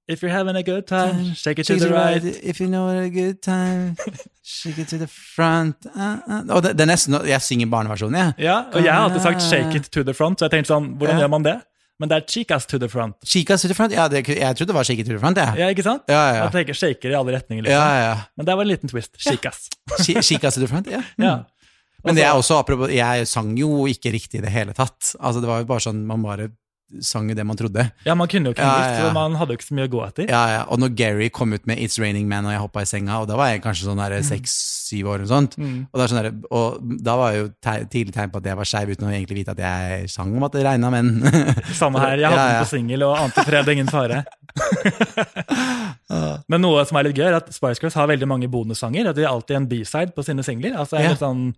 [0.10, 2.24] If, you're having a good time, shake it to the, the right.
[2.24, 2.40] right.
[2.44, 3.96] If you know a good time,
[4.44, 5.76] shake it to the front.
[5.86, 6.56] Uh, uh.
[6.56, 8.34] Og det, det er nesten, jeg synger barneversjonen, jeg.
[8.48, 10.94] Ja, og jeg har alltid sagt 'shake it to the front', så jeg tenkte sånn,
[10.98, 11.22] hvordan Ja.
[11.26, 11.58] gjør man det?
[12.00, 13.14] Men det er 'chicas to the front'.
[13.26, 13.92] Chicas to the front?
[13.94, 15.54] Ja, det, jeg trodde det var shake it to the front, jeg.
[15.58, 16.02] Ja, ikke sant?
[16.08, 17.82] Ja, ja, Jeg tenker shaker i alle retninger, liksom.
[17.82, 18.16] ja, ja.
[18.38, 19.12] Men det var en liten twist.
[19.20, 19.70] Chicas.
[20.00, 21.02] Chi- Chicas to the front, ja.
[21.18, 21.24] Mm.
[21.28, 21.38] Ja.
[22.06, 25.16] Men det er også, apropos, jeg sang jo ikke riktig i det hele tatt.
[25.20, 26.50] Altså, det var jo bare sånn, man bare
[27.04, 27.84] sang jo det man trodde.
[28.06, 29.08] ja, man kunne jo ikke Ja, engelsk, ja.
[29.10, 30.30] så man hadde jo ikke så mye å gå etter.
[30.32, 30.62] Ja, ja.
[30.72, 33.28] Og når Gary kom ut med It's Raining Man, og jeg hoppa i senga, og
[33.28, 35.58] da var jeg kanskje sånn der seks-syv år og sånt.
[35.60, 35.82] Mm.
[35.92, 38.56] Og, det er sånn der, og da var jo te tidlig tegn på at jeg
[38.62, 41.12] var skeiv, uten å egentlig vite at jeg sang om at det regna menn.
[41.82, 42.16] Samme her.
[42.24, 42.54] Jeg hadde Ja, ja.
[42.56, 44.24] den på singel og ante fred, ingen fare.
[46.48, 49.10] Men noe som er litt gøy, er at Spice Girls har veldig mange bonussanger.
[49.12, 50.78] At de har alltid en B-side på sine singler.
[50.80, 51.10] Altså Ja.
[51.12, 51.50] litt sånn,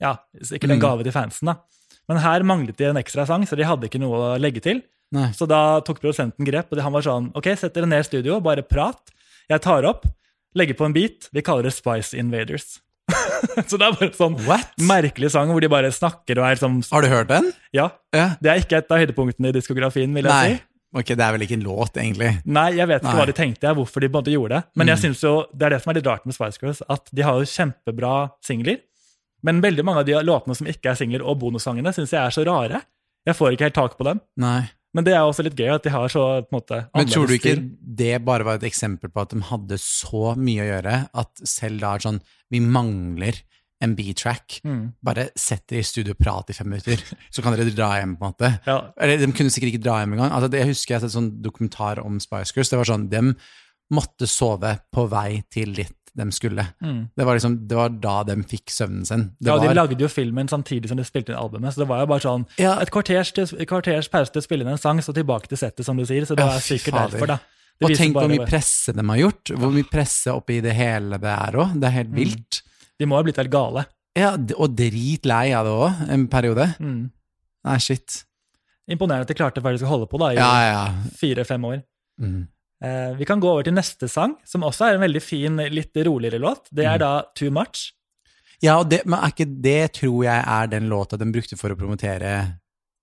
[0.00, 0.84] ja, Sikkert en Mm.
[0.84, 1.54] gave til fansen, da.
[2.10, 4.82] Men her manglet de en ekstra sang, så de hadde ikke noe å legge til.
[5.14, 5.30] Nei.
[5.36, 8.40] Så da tok produsenten grep, og han var sånn Ok, sett dere ned i studio,
[8.44, 9.12] bare prat.
[9.50, 10.06] Jeg tar opp,
[10.58, 11.28] legger på en beat.
[11.34, 12.80] Vi kaller det Spice Invaders.
[13.68, 14.70] så det er bare sånn What?
[14.80, 17.50] merkelig sang hvor de bare snakker og er sånn Har du hørt den?
[17.76, 17.90] Ja.
[18.16, 18.30] Ja.
[18.40, 20.54] Det er ikke et av høydepunktene i diskografien, vil jeg Nei.
[20.56, 20.62] si.
[20.94, 22.30] Ok, det er vel ikke en låt, egentlig.
[22.46, 23.18] Nei, jeg vet ikke Nei.
[23.18, 24.66] hva de tenkte, hvorfor de på en måte gjorde det.
[24.78, 27.10] Men jeg synes jo, det er det som er litt rart med Spice Girls, at
[27.10, 28.12] de har jo kjempebra
[28.46, 28.78] singler.
[29.44, 32.34] Men veldig mange av de låtene som ikke er singler, og bonussangene, syns jeg er
[32.34, 32.80] så rare.
[33.28, 34.20] Jeg får ikke helt tak på dem.
[34.40, 34.62] Nei.
[34.94, 37.26] Men det er også litt gøy at de har så på en måte Men tror
[37.26, 37.64] du ikke stil.
[37.98, 41.82] det bare var et eksempel på at de hadde så mye å gjøre, at selv
[41.82, 42.20] da er sånn
[42.54, 43.40] Vi mangler
[43.82, 44.60] en B-track.
[44.64, 44.94] Mm.
[45.04, 47.02] Bare sett dere i studio og prat i fem minutter,
[47.34, 48.52] så kan dere dra hjem, på en måte.
[48.68, 50.30] Ja, Eller de kunne sikkert ikke dra hjem engang.
[50.30, 52.70] Altså, det, jeg husker jeg har sett sånn dokumentar om Spice Girls.
[52.72, 53.24] Det var sånn, De
[53.92, 56.62] måtte sove på vei til dit de skulle.
[56.80, 56.98] mm.
[57.16, 59.24] Det var liksom, det var da de fikk søvnen sin.
[59.40, 61.88] Det ja, De var, lagde jo filmen samtidig som de spilte inn albumet, så det
[61.90, 64.70] var jo bare sånn ja, et kvarters, til, et kvarters pause til å spille inn
[64.70, 66.22] en sang, så tilbake til settet, som du sier.
[66.28, 67.10] Så det Ja, er fy sikkert fader.
[67.18, 67.38] derfor, da.
[67.80, 69.50] Det og tenk hvor mye presse de har gjort.
[69.58, 71.72] Hvor mye presse oppi det hele det er òg.
[71.80, 72.20] Det er helt Mm.
[72.22, 72.62] vilt.
[73.00, 73.86] De må ha blitt helt gale.
[74.16, 76.68] Ja, og dritlei av det òg, en periode.
[76.78, 77.10] Mm.
[77.64, 78.20] Nei, shit.
[78.88, 80.84] Imponerende at de klarte faktisk å holde på da, i Ja, ja.
[80.86, 81.10] ja.
[81.18, 81.82] fire-fem år.
[82.20, 82.46] Mm.
[82.82, 85.94] Eh, vi kan gå over til neste sang, som også er en veldig fin, litt
[86.04, 86.66] roligere låt.
[86.72, 86.94] Det Mm.
[86.94, 87.92] er da Too Much.
[88.62, 91.76] Ja, det, men er ikke det tror jeg er den låta de brukte for å
[91.76, 92.58] promotere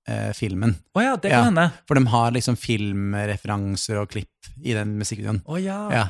[0.08, 0.76] eh, filmen.
[0.98, 1.44] Å ja, det Ja.
[1.44, 1.72] kan hende.
[1.88, 5.44] For de har liksom filmreferanser og klipp i den musikkvideoen.
[5.46, 5.90] Oh ja.
[5.94, 6.06] Ja.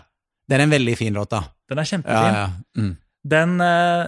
[0.48, 1.44] Det er en veldig fin låt, da.
[1.70, 2.34] Den er kjempefin.
[2.34, 2.50] ja.
[2.78, 2.98] Mm.
[3.28, 4.08] Den, eh,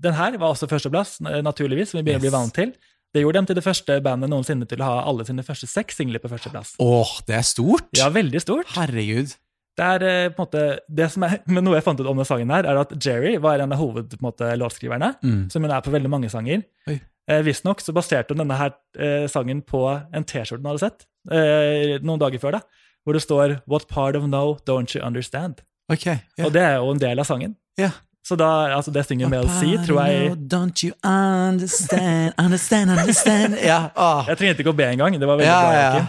[0.00, 2.72] den her var også førsteplass, naturligvis, som vi begynner å bli vant til.
[3.14, 5.98] Det gjorde dem til det første bandet noensinne til å ha alle sine første seks
[5.98, 6.76] singler på førsteplass.
[6.82, 7.88] Åh, det er stort!
[7.98, 8.70] Ja, veldig stort.
[8.76, 9.34] Herregud.
[9.78, 10.64] Det er eh, på en måte,
[11.00, 13.36] det som er, men Noe jeg fant ut om den sangen, her, er at Jerry
[13.42, 15.14] var en av hovedlåtskriverne.
[15.24, 15.40] Mm.
[15.52, 16.62] Som hun er på veldig mange sanger.
[16.90, 17.00] Oi.
[17.30, 21.04] Eh, Visstnok så baserte hun denne her eh, sangen på en T-skjorte hun hadde sett
[21.30, 22.58] eh, noen dager før.
[22.58, 26.06] da, Hvor det står 'What part of no don't you understand?' Ok.
[26.06, 26.46] Ja.
[26.46, 27.56] Og det er jo en del av sangen.
[27.78, 27.90] Ja.
[28.30, 33.88] Så da, altså det synger Mel C, tror jeg Don't you understand, understand, understand Ja,
[33.98, 34.22] oh.
[34.30, 35.18] Jeg trengte ikke å be engang.
[35.18, 35.84] Det var veldig Ja, bra.
[35.98, 36.08] ja,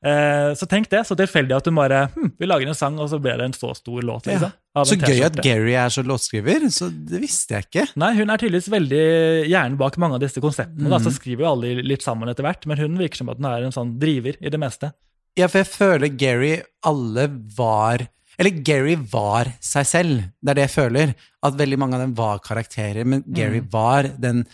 [0.00, 1.02] Eh, så tenk det.
[1.04, 3.52] Så tilfeldig at du bare hm, Vi lager en sang, og så ble det en
[3.52, 4.30] så stor låt.
[4.30, 4.38] Ja.
[4.38, 4.54] Liksom,
[4.88, 7.84] Så gøy at Gary er så låtskriver, så det visste jeg ikke.
[8.00, 9.02] Nei, Hun er tydeligvis veldig
[9.50, 10.88] hjernen bak mange av disse konseptene.
[10.88, 11.04] Da, Mhm.
[11.04, 13.66] så skriver jo alle litt sammen etter hvert, men hun virker som at hun er
[13.68, 14.92] en sånn driver i det meste.
[15.36, 17.28] Ja, for jeg føler Gary alle
[17.58, 18.06] var
[18.40, 20.22] Eller Gary var seg selv.
[20.40, 21.14] Det er det jeg føler.
[21.44, 24.46] At veldig mange av dem var karakterer, men Gary var den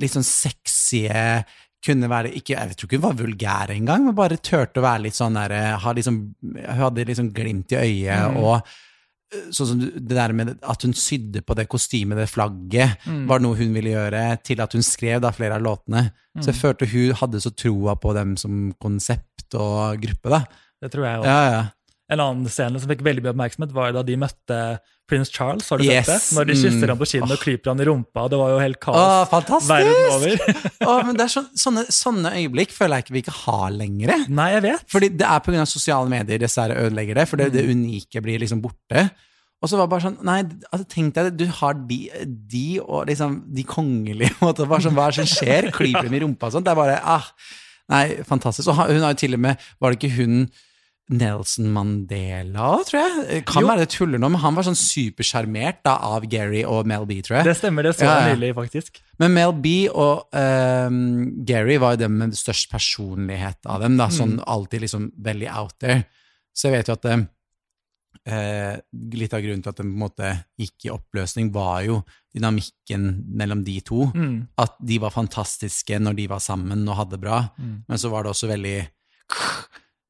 [0.00, 1.04] litt sånn sexy
[1.84, 5.02] kunne være ikke, Jeg tror ikke hun var vulgær engang, men bare turte å være
[5.04, 8.36] litt sånn der ha liksom, Hun hadde liksom glimt i øyet, Mm.
[8.40, 8.62] og
[9.34, 13.26] eh, sånn som det der med at hun sydde på det kostymet, det flagget, Mm.
[13.28, 16.10] var noe hun ville gjøre, til at hun skrev da flere av låtene.
[16.40, 20.44] Så jeg følte hun hadde så troa på dem som konsept og gruppe, da.
[20.82, 21.24] Det tror jeg også.
[21.26, 21.64] Ja, ja.
[22.12, 24.58] En annen scene som fikk veldig mye oppmerksomhet, var da de møtte
[25.08, 25.68] prins Charles.
[25.68, 26.06] har du Yes.
[26.06, 26.36] sett det?
[26.36, 26.88] Når de kysser Mm.
[26.88, 28.28] ham på kinnet og klyper ham i rumpa.
[28.28, 29.70] Det var jo helt kaos fantastisk!
[29.70, 30.36] verden over.
[30.88, 34.28] Å, men det er så, sånne, sånne øyeblikk føler jeg ikke vi ikke har lenger.
[34.28, 34.84] Nei, jeg vet.
[34.88, 35.64] Fordi det er pga.
[35.66, 39.10] sosiale medier dessverre ødelegger det, for det, det unike blir liksom borte.
[39.62, 40.42] Og så var det bare sånn Nei,
[40.72, 41.98] altså, tenk deg, du har de,
[42.52, 45.70] de og liksom de kongelige måte, bare sånn, Hva er det som skjer?
[45.78, 46.64] Klyper dem i rumpa og sånn?
[46.66, 47.24] Det er bare ah,
[47.88, 48.68] Nei, fantastisk.
[48.68, 50.50] Og hun har jo til og med Var det ikke hun
[51.12, 53.42] Nelson Mandela, tror jeg?
[53.44, 53.68] Kan Jo.
[53.68, 57.38] være det tuller nå, men han var sånn supersjarmert av Gary og Mel B, tror
[57.42, 57.44] jeg.
[57.50, 58.32] Det stemmer, det så jeg ja.
[58.34, 59.02] nylig, faktisk.
[59.20, 63.98] Men Mel B og um, Gary var jo dem med størst personlighet av dem.
[64.00, 66.06] da, Sånn alltid liksom veldig out there.
[66.56, 67.18] Så jeg vet jo at det,
[68.26, 68.76] eh,
[69.20, 72.00] litt av grunnen til at den på en måte gikk i oppløsning, var jo
[72.34, 74.06] dynamikken mellom de to.
[74.14, 74.48] Mm.
[74.58, 77.84] At de var fantastiske når de var sammen og hadde bra, Mm.
[77.88, 78.88] men så var det også veldig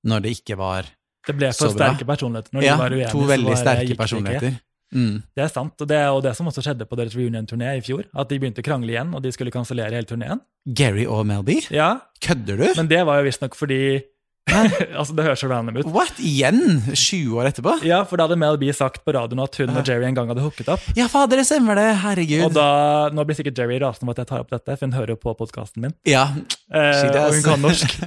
[0.04, 1.00] når det ikke var så bra.
[1.24, 2.52] Det ble for sterke personligheter.
[2.52, 4.56] Når Ja, de var uenige, to veldig sterke personligheter.
[4.94, 5.14] Mm.
[5.34, 8.04] Det er sant, og det er det som også skjedde på deres reunion-turné i fjor.
[8.14, 10.42] At de begynte å krangle igjen, og de skulle kansellere hele turneen.
[10.68, 11.56] Gary og Mel B?
[11.74, 12.66] Ja, Kødder du?
[12.76, 14.02] men det var jo visstnok fordi
[14.98, 15.86] Altså, det høres så random ut.
[15.88, 16.18] What?
[16.20, 16.82] Igjen?
[16.92, 17.78] 20 år etterpå?
[17.88, 20.28] Ja, for da hadde Mel B sagt på radioen at hun og Jerry en gang
[20.28, 20.84] hadde hooket opp.
[20.98, 21.88] Ja, fader, det stemmer det.
[22.04, 22.44] Herregud.
[22.50, 24.96] Og da, Nå blir sikkert Jerry rasende over at jeg tar opp dette, for hun
[24.98, 25.96] hører jo på podkasten min.
[26.08, 26.28] Ja,
[26.74, 27.92] Eh, og hun kan norsk.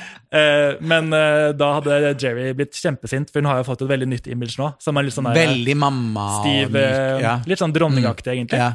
[0.32, 4.08] eh, men eh, da hadde Jerry blitt kjempesint, for hun har jo fått et veldig
[4.08, 4.70] nytt image nå.
[4.82, 7.40] Som er litt sånn der, veldig mamma stiv, eh, Ja.
[7.46, 8.58] litt sånn dronningaktig, egentlig.
[8.62, 8.74] Ja,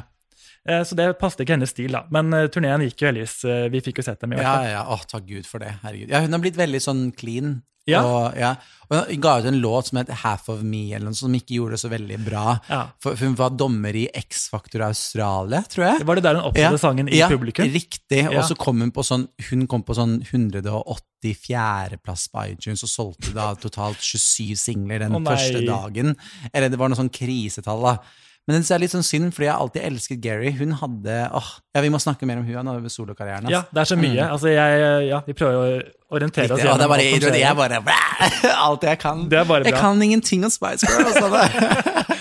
[0.68, 2.00] Eh, så det passet ikke hennes stil, da.
[2.10, 3.44] Men turneen gikk jo heldigvis.
[3.46, 4.64] eh, vi fikk jo sett dem i hvert ja, fall.
[4.66, 4.80] ja.
[4.82, 5.68] Å, takk Gud for det.
[5.84, 6.08] Herregud.
[6.10, 7.62] Ja, hun har blitt veldig sånn clean.
[7.86, 8.00] Ja.
[8.02, 8.54] Og, ja.
[8.90, 11.54] og hun ga ut en låt som het Half of Me, eller noe som ikke
[11.58, 12.56] gjorde det så veldig bra.
[12.70, 12.80] Ja.
[13.02, 16.06] For for hun var dommer i X-Factor Australia, tror jeg.
[16.08, 17.70] Var det der hun oppsatte sangen i publikum?
[17.76, 18.22] Riktig.
[18.32, 23.34] Og så kom hun på sånn Hun kom på sånn 184.-plass på iTunes og solgte
[23.36, 26.16] da totalt 27 singler den oh, første dagen.
[26.52, 27.98] Eller det var noe sånn krisetall, da.
[28.46, 30.52] Men det er litt sånn synd, fordi jeg har alltid elsket Gary.
[30.54, 33.48] Hun hadde åh, Ja, vi må snakke mer om hun over solokarrieren.
[33.50, 34.22] Ja, det er så mye.
[34.22, 36.76] Altså, jeg, ja, vi prøver å orientere oss Riktig.
[36.78, 37.40] Det er bare, alt skjer.
[37.40, 39.26] jeg bare Alt jeg kan.
[39.32, 39.72] Det er bare bra.
[39.72, 41.18] Jeg kan ingenting om Spice Girls.
[41.18, 42.06] altså.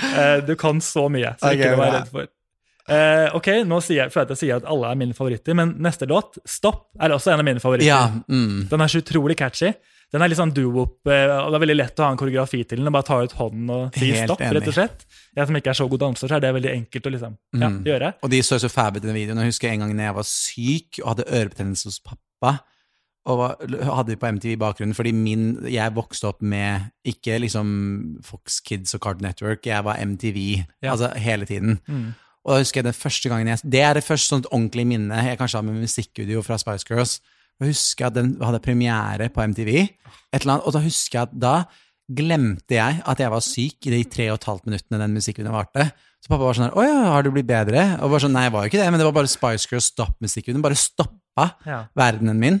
[0.10, 2.28] Eh, Du kan så mye, så okay, ikke du å være redd for.
[2.90, 5.54] Uh, ok, nå sier jeg, føler jeg at jeg sier at alle er mine favoritter,
[5.54, 7.86] men neste låt, Stopp, er også en av mine favoritter.
[7.86, 8.64] Ja, mm.
[8.72, 9.70] Den er så utrolig catchy.
[10.12, 12.78] Den er litt sånn do-wop, eh, det er veldig lett å ha en koreografi til
[12.80, 12.86] den.
[12.88, 14.56] og Bare ta ut hånden og si Helt stopp, enig.
[14.58, 15.04] rett og slett.
[15.36, 17.68] Jeg som ikke er så god danser, så er det veldig enkelt å liksom, ja,
[17.68, 17.84] Mm.
[17.84, 18.14] gjøre.
[18.22, 19.38] Og de så så fæle ut i den videoen.
[19.38, 22.60] Jeg husker en gang da jeg var syk og hadde ørebetennelse hos pappa,
[23.26, 23.56] og var,
[23.94, 28.94] hadde på MTV i bakgrunnen, fordi min, jeg vokste opp med ikke liksom Fox Kids
[28.94, 30.92] og Card Network, jeg var MTV Ja.
[30.96, 31.78] altså hele tiden.
[31.86, 32.14] Mm.
[32.46, 35.12] Og da husker jeg den første gangen jeg, Det er det første sånt ordentlige minne
[35.22, 37.20] jeg kanskje har med musikkvideo fra Spice Girls.
[37.60, 39.70] Jeg husker at den hadde premiere på MTV,
[40.32, 41.54] et eller annet, og da husker jeg at da
[42.10, 45.54] glemte jeg at jeg var syk i de tre og et halvt minuttene den musikkvideoen
[45.54, 45.90] varte.
[46.20, 48.44] Så pappa var sånn her, 'Å ja, har du blitt bedre?' Og var sånn, Nei,
[48.44, 50.62] jeg var jo ikke det, men det var bare Spice Girls stopp-musikkvideoen.
[50.62, 51.86] Bare stoppa Ja.
[51.96, 52.60] verdenen min.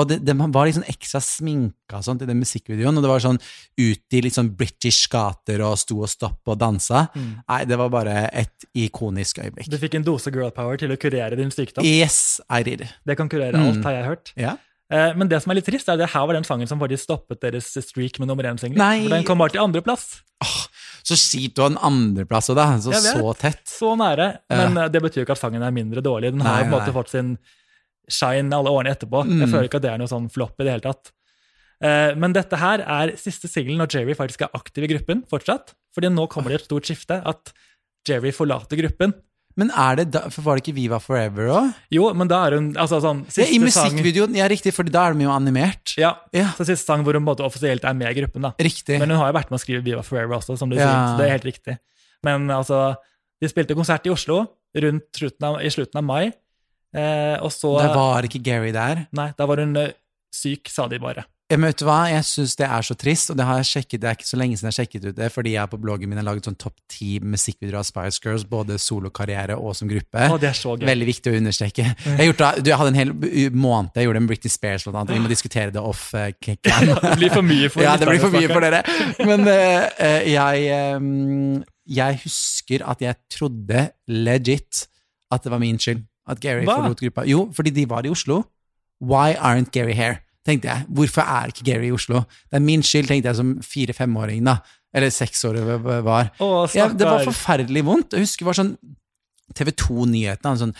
[0.00, 3.20] Og det, det var sånn ekstra sminka og sånt i den musikkvideoen, og det var
[3.20, 7.04] sånn ut i litt sånn British gater og sto og stopp og dansa.
[7.14, 9.68] Nei, det var bare et ikonisk øyeblikk.
[9.68, 11.84] Du fikk en dose girl power til å kurere din sykdom.
[11.84, 12.86] Yes, I did.
[13.04, 13.68] Det kan kurere Mm.
[13.68, 14.32] alt, har jeg hørt.
[14.36, 14.56] Ja.
[14.92, 16.80] Eh, Men det som er litt trist, er at det her var den sangen som
[16.80, 19.08] faktisk stoppet deres streak med nummer én-singler.
[19.08, 20.22] Den kom bare til andreplass.
[21.02, 23.64] Så kjipt å ha en andreplass og da, så, så tett.
[23.66, 24.38] Så nære.
[24.50, 24.88] Men uh.
[24.88, 26.32] det betyr jo ikke at sangen er mindre dårlig.
[26.32, 27.36] Den har på en måte fått sin
[28.10, 29.24] shine alle årene etterpå.
[29.26, 29.40] Mm.
[29.44, 31.12] Jeg føler ikke at det er noe sånn flopp i det hele tatt.
[31.82, 35.74] Eh, Men dette her er siste singelen når Jerry faktisk er aktiv i gruppen fortsatt.
[35.94, 37.52] Fordi nå kommer det et stort skifte, at
[38.08, 39.12] Jerry forlater gruppen.
[39.54, 41.74] Men er det da, for var det ikke Viva Forever òg?
[41.92, 45.12] Jo, men da er hun altså sånn Ja, I musikkvideoen, ja riktig, for da er
[45.18, 45.92] de jo animert.
[46.00, 46.46] Ja, Ja.
[46.56, 48.40] så siste sang hvor hun både offisielt er med i gruppen.
[48.40, 48.52] da.
[48.58, 48.98] Riktig.
[48.98, 50.86] Men hun har jo vært med å skrive Viva Forever også, som du Ja.
[50.88, 51.12] sier.
[51.12, 51.78] Så det er helt riktig.
[52.24, 52.96] Men altså,
[53.42, 56.32] de spilte konsert i Oslo rundt slutten av, i slutten av mai.
[56.92, 59.06] Eh, og så Der var ikke Gary der.
[59.16, 59.94] Nei, da var hun eh,
[60.34, 61.24] syk, sa de bare.
[61.52, 63.68] Ja, men vet du hva, jeg syns det er så trist, og det har jeg
[63.68, 66.08] sjekket, det er ikke så lenge siden jeg sjekket ut det, fordi jeg på bloggen
[66.08, 70.30] min har laget sånn topp ti musikkvideoer av Spice Girls, både solokarriere og som gruppe.
[70.32, 70.86] Å, det er så gøy.
[70.88, 71.90] Veldig viktig å understreke.
[72.22, 73.12] Jeg, gjort, du, jeg hadde en hel
[73.52, 75.12] måned, jeg gjorde en Britney Spears, blant annet.
[75.18, 76.56] Vi må diskutere det off uh, cam.
[76.62, 78.80] Det blir for mye for ja, det blir for mye for dere.
[79.28, 81.60] Men eh, jeg, um,
[82.00, 84.86] jeg husker at jeg trodde legit
[85.32, 86.78] at det var min skyld at Gary Hva?
[86.80, 87.24] forlot gruppa.
[87.28, 88.44] Jo, fordi de var i Oslo.
[89.02, 90.20] Why aren't Gary here?
[90.46, 90.86] tenkte jeg.
[90.90, 92.24] Hvorfor er ikke Gary i Oslo?
[92.50, 94.58] Det er min skyld, tenkte jeg som fire-femåring, da.
[94.92, 95.60] Eller seks år
[96.04, 96.32] var.
[96.42, 98.16] Å, Ja, det var forferdelig vondt.
[98.16, 98.74] Jeg husker det var sånn
[99.56, 100.60] TV 2-nyhetene.
[100.60, 100.74] Sånn,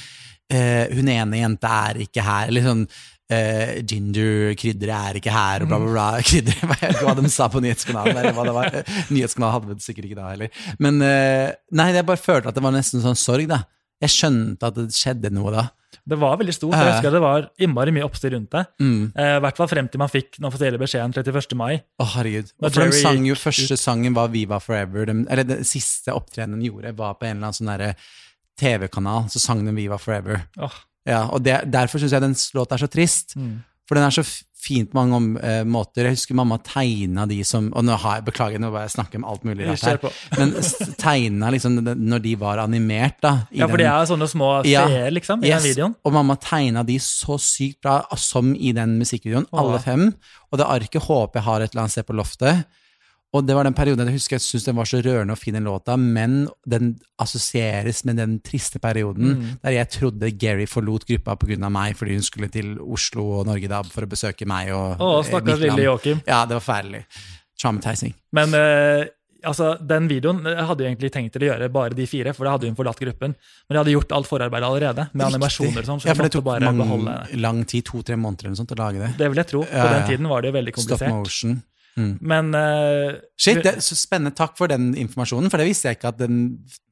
[0.52, 2.50] uh, hun ene jenta er ikke her.
[2.52, 6.08] Eller sånn uh, Ginger-krydderet er ikke her, og bla, bla, bla.
[6.28, 8.18] Krydder, hva de sa på nyhetskanalen.
[8.18, 8.80] Eller hva det var.
[8.82, 10.66] Eh, Nyhetskanalen hadde vi sikkert ikke da heller.
[10.82, 13.62] Men uh, nei, jeg bare følte at det var nesten sånn sorg, da.
[14.02, 15.68] Jeg skjønte at det skjedde noe da.
[16.02, 16.74] Det var veldig stort.
[16.74, 18.62] Jeg husker det var innmari mye oppstyr rundt det.
[18.82, 19.12] Mm.
[19.14, 21.54] Eh, I hvert fall frem til man fikk den offisielle beskjeden 31.
[21.58, 21.76] mai.
[22.02, 22.50] Å, herregud.
[22.58, 25.06] Og for de sang jo Første sangen var Viva Forever.
[25.06, 28.00] De, eller den siste opptredenen de gjorde, var på en eller annen sånn
[28.58, 29.28] TV-kanal.
[29.30, 30.42] Så sang de Viva Forever.
[30.58, 30.80] Oh.
[31.08, 33.36] Ja, og det, Derfor syns jeg den låta er så trist.
[33.38, 33.60] mm.
[33.88, 34.22] For den er så
[34.62, 36.06] fint på mange om, eh, måter.
[36.06, 39.24] Jeg husker mamma tegna de som Og nå har jeg, beklager, nå bare snakker om
[39.24, 39.98] alt mulig rart her.
[40.38, 40.52] Men
[41.00, 43.32] tegna liksom når de var animert, da.
[43.50, 44.86] i Ja, for de er sånne små Ja.
[45.10, 45.96] liksom, i Yes, den videoen.
[46.04, 49.60] Og mamma tegna de så sykt bra som i den musikkvideoen, oh.
[49.60, 50.14] alle fem.
[50.52, 52.64] Og det arket håper jeg har et eller annet sted på loftet.
[53.32, 55.54] Og det var den perioden jeg husker jeg syntes den var så rørende og fin,
[55.56, 59.46] den låta, men den assosieres med den triste perioden Mm.
[59.62, 61.70] der jeg trodde Gary forlot gruppa pga.
[61.70, 65.18] meg, fordi hun skulle til Oslo og Norge da for å besøke meg og Å,
[65.20, 66.20] eh, stakkars lille Joakim.
[66.26, 67.04] Ja, det var forferdelig.
[67.60, 68.14] Traumatizing.
[68.32, 69.06] Men eh,
[69.46, 72.44] altså, den videoen jeg hadde jeg egentlig tenkt til å gjøre bare de fire, for
[72.44, 73.34] da hadde hun forlatt gruppen.
[73.68, 75.34] Men jeg hadde gjort alt forarbeidet allerede, med Riktig.
[75.34, 76.00] animasjoner og sånn.
[76.02, 78.80] Så ja, for det tok mange, beholde lang tid, to-tre måneder eller noe sånt, å
[78.84, 79.16] lage det.
[79.16, 79.62] Det vil jeg tro.
[79.64, 79.92] På Ja, ja.
[80.00, 81.62] den tiden var det jo veldig Stop motion.
[81.96, 82.12] Mm.
[82.24, 84.32] Men uh, Shit, det er så spennende.
[84.34, 86.38] Takk for den informasjonen, for det visste jeg ikke at den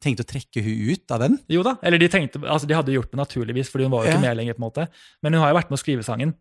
[0.05, 1.39] tenkte å trekke hun ut av den.
[1.49, 4.11] jo da, eller de tenkte, altså de hadde gjort det naturligvis, fordi hun var jo
[4.13, 4.27] ikke Ja.
[4.29, 4.55] med lenger.
[4.59, 4.89] på en måte.
[5.23, 6.35] Men hun har jo vært med å skrive sangen.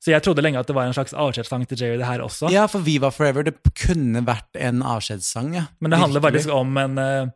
[0.00, 2.48] Så jeg trodde lenge at det var en slags avskjedssang til Jerry, det her også.
[2.50, 5.66] Ja, for Viva Forever, det kunne vært en avskjedssang, ja.
[5.80, 7.26] Men det handler faktisk om en, eh,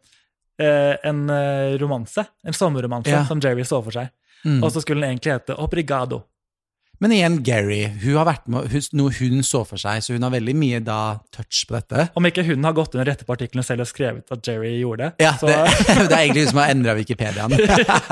[0.65, 1.29] eh, en
[1.79, 3.25] romanse, en sommerromanse, Ja.
[3.27, 4.09] som Jerry så for seg.
[4.47, 4.63] Mm.
[4.63, 6.25] Og så skulle den egentlig hete Obrigado.
[7.05, 10.25] Men igjen, Gary, hun har vært med, hun, noe hun så for seg, så hun
[10.25, 12.07] har veldig mye da touch på dette.
[12.17, 15.27] Om ikke hun har gått under rette på selv og skrevet at Jerry gjorde det,
[15.27, 15.59] Ja, så det,
[16.09, 17.53] det er egentlig hun som har endra Wikipediaen.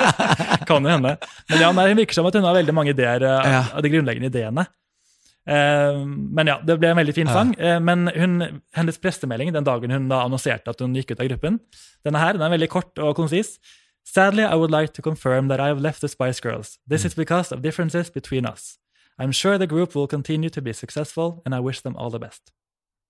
[0.69, 1.15] kan jo hende.
[1.49, 3.65] Men ja, nei, hun virker som at hun har veldig mange ideer eh, Ja.
[3.73, 4.67] av de grunnleggende ideene.
[5.49, 7.39] Uh, men ja, det ble en veldig fin Ja.
[7.41, 7.57] sang.
[7.57, 11.33] Eh, men hun, hennes pressemelding den dagen hun da annonserte at hun gikk ut av
[11.33, 11.63] gruppen,
[12.05, 13.57] denne her, den er veldig kort og konsis.
[14.05, 16.79] Sadly, I would like to confirm that I have left the Spice Girls.
[16.89, 18.79] This is because of differences between us.
[19.19, 22.19] I'm sure the group will continue to be successful, and I wish them all the
[22.19, 22.53] best.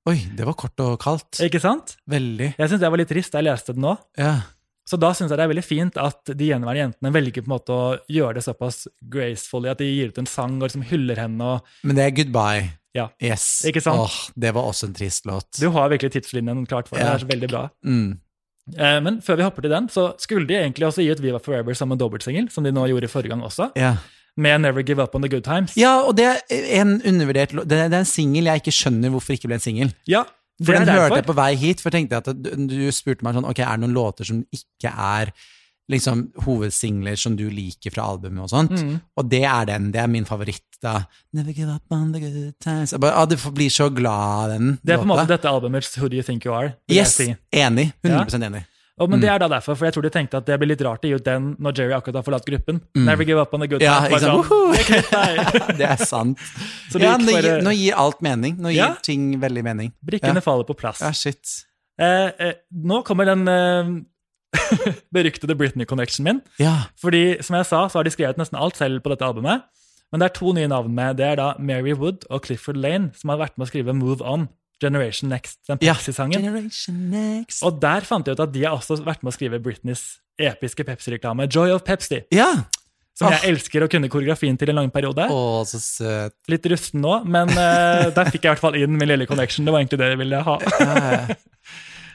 [0.09, 1.39] Oi, det var kort og kaldt.
[1.45, 1.97] Ikke sant?
[2.11, 2.55] Veldig.
[2.59, 3.95] Jeg syns det var litt trist da jeg leste den nå.
[4.19, 4.41] Ja.
[4.89, 7.55] Så da syns jeg det er veldig fint at de gjenværende jentene velger på en
[7.55, 8.81] måte å gjøre det såpass
[9.15, 11.53] gracefully at de gir ut en sang og liksom hyller henne.
[11.55, 12.65] og Men det er goodbye.
[12.99, 13.07] Ja.
[13.23, 13.63] Yes.
[13.71, 14.03] Ikke sant?
[14.03, 15.49] Åh, det var også en trist låt.
[15.63, 17.07] Du har virkelig tidslinjen klart for deg.
[17.07, 17.15] Ja.
[17.15, 17.63] Det er så veldig bra.
[17.87, 18.11] Mm.
[18.79, 21.39] Eh, men før vi hopper til den, så skulle de egentlig også gi ut Viva
[21.43, 23.97] Forever som en dobbeltsingel, som de nå gjorde i forrige gang også, Ja.
[24.37, 25.75] med Never Give Up On The Good Times.
[25.77, 26.41] ja, og det er
[26.81, 27.51] en undervurdert.
[27.69, 29.93] Det er en singel jeg ikke skjønner hvorfor ikke ble en singel.
[30.09, 30.23] Ja,
[30.65, 33.35] For den hørte jeg på vei hit, for tenkte jeg at du, du spurte meg
[33.35, 35.33] sånn, ok, er det noen låter som ikke er
[35.91, 38.71] liksom hovedsingler som du liker fra albumet og sånt?
[38.79, 39.01] Mm.
[39.19, 41.05] Og det er den, det er min favoritt da.
[41.33, 42.93] Never give up on the good times.
[42.99, 44.13] Bare, ah, du blir så glad
[44.45, 46.75] av den Det er på en måte dette albumets Who Do You Think You Are?
[46.91, 47.35] Yes, si.
[47.53, 47.93] enig.
[48.03, 48.65] 100% enig.
[49.01, 49.35] Oh, men det Mm.
[49.35, 51.57] er da derfor, for jeg tror de tenkte at det blir litt rart ut den
[51.59, 52.81] når Jerry akkurat har forlatt gruppen.
[52.95, 54.11] Never give up on the good Mm.
[54.11, 54.47] Ja, sant?
[54.47, 54.73] Woohoo!
[54.77, 55.99] det er.
[55.99, 56.39] Det sant.
[56.93, 58.59] Så det ja, nå, gir, nå gir alt mening.
[58.61, 58.95] Nå gir Ja.
[59.03, 59.93] ting veldig mening.
[60.05, 60.41] Brikkene Ja.
[60.45, 61.01] faller på plass.
[61.01, 61.65] Ja, shit.
[61.99, 64.03] Eh, eh, nå kommer den eh,
[65.15, 66.41] beryktede Britney Connection min.
[66.61, 66.75] Ja.
[67.01, 69.65] Fordi, som jeg sa, så har de skrevet nesten alt selv på dette albumet.
[70.13, 71.17] Men det er to nye navn med.
[71.17, 74.21] Det er da Mary Wood og Clifford Lane, som har vært med å skrive Move
[74.29, 74.45] On,
[74.83, 76.43] Generation Next, den Pepsi-sangen.
[76.45, 77.33] Ja,
[77.65, 80.03] Og der fant jeg ut at de har også vært med å skrive Britneys
[80.43, 82.51] episke Pepsi-reklame, Joy of Pepsi, Ja.
[83.15, 83.39] som Ah.
[83.39, 85.29] jeg elsker å kunne koreografien til en lang periode.
[85.31, 86.35] Oh, så søt.
[86.49, 89.65] Litt rusten nå, men uh, der fikk jeg i hvert fall inn min lille connection.
[89.65, 90.59] Det var egentlig det jeg ville ha.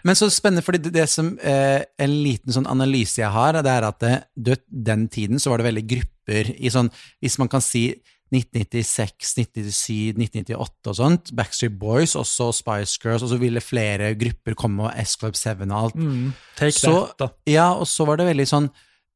[0.08, 3.74] Men så spennende, fordi det, det som eh, En liten sånn analyse jeg har, det
[3.74, 6.90] er at det, du, den tiden så var det veldig grupper i sånn
[7.24, 7.90] Hvis man kan si
[8.28, 11.30] 1996, 1997, 1998 og sånt.
[11.38, 15.64] Backstreet Boys, også Spice Girls, og så ville flere grupper komme, og S Club 7
[15.64, 15.96] og alt.
[15.96, 17.28] Mm, take Så- that, da.
[17.48, 18.68] Ja, og så var det veldig sånn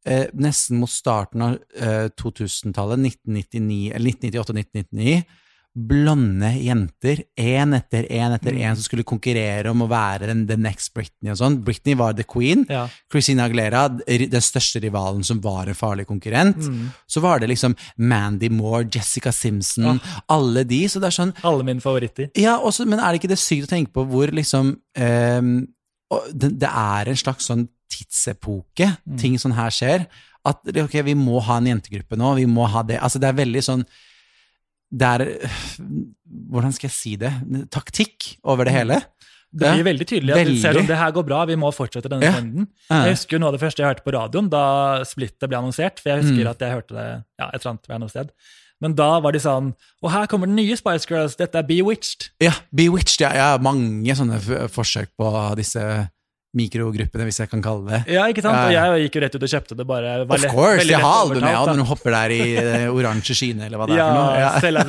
[0.05, 5.25] eh, Nesten mot starten av eh, 2000-tallet, 1999,
[5.71, 9.81] eller 1998 og 1999, blonde jenter, én etter én etter én, som skulle konkurrere om
[9.81, 11.63] å være den, the next Britney og sånn.
[11.63, 12.65] Britney var the queen.
[12.69, 12.89] Ja.
[13.11, 16.57] Christina Aguilera, den største rivalen som var en farlig konkurrent.
[17.07, 20.81] Så var det liksom Mandy Moore, Jessica Simpson, alle de.
[20.91, 22.31] Så det er sånn Alle mine favoritter.
[22.35, 25.53] ja, også, men er det ikke det sykt å tenke på hvor liksom um,
[26.33, 30.07] det, det er en slags sånn tidsepoke, ting sånn her skjer.
[30.47, 32.99] At ok, vi må ha en jentegruppe nå, vi må ha det.
[32.99, 33.83] Altså, det er veldig sånn
[34.91, 35.25] Det er
[36.51, 37.31] Hvordan skal jeg si det?
[37.71, 39.01] Taktikk over det hele.
[39.51, 40.53] Det blir veldig tydelig at Veldig.
[40.55, 42.31] vi ser om det her går bra, vi må fortsette denne Ja.
[42.37, 42.67] trenden.
[42.89, 43.01] Ja.
[43.05, 45.99] Jeg husker noe av det første jeg hørte på radioen, da splittet ble annonsert.
[45.99, 46.49] For jeg husker Mm.
[46.51, 48.29] at jeg hørte det ja, et eller annet annet sted.
[48.81, 52.29] Men da var de sånn Og her kommer den nye Spice Girls, dette er Bewitched.
[52.39, 53.19] Ja, Bewitched.
[53.21, 54.39] Ja, jeg har mange sånne
[54.71, 56.09] forsøk på disse
[56.57, 57.99] mikrogruppene, hvis jeg kan kalle det.
[58.15, 58.71] Ja, ikke sant?
[58.73, 59.85] Ja, Og jeg gikk jo rett ut og kjøpte det.
[59.87, 60.87] bare var Of course!
[60.87, 63.95] Jeg har albumet overtalt, når du hopper der i det oransje skyene, eller hva det
[63.95, 64.31] er for noe.
[64.35, 64.71] Ja, Ja.
[64.71, 64.83] la.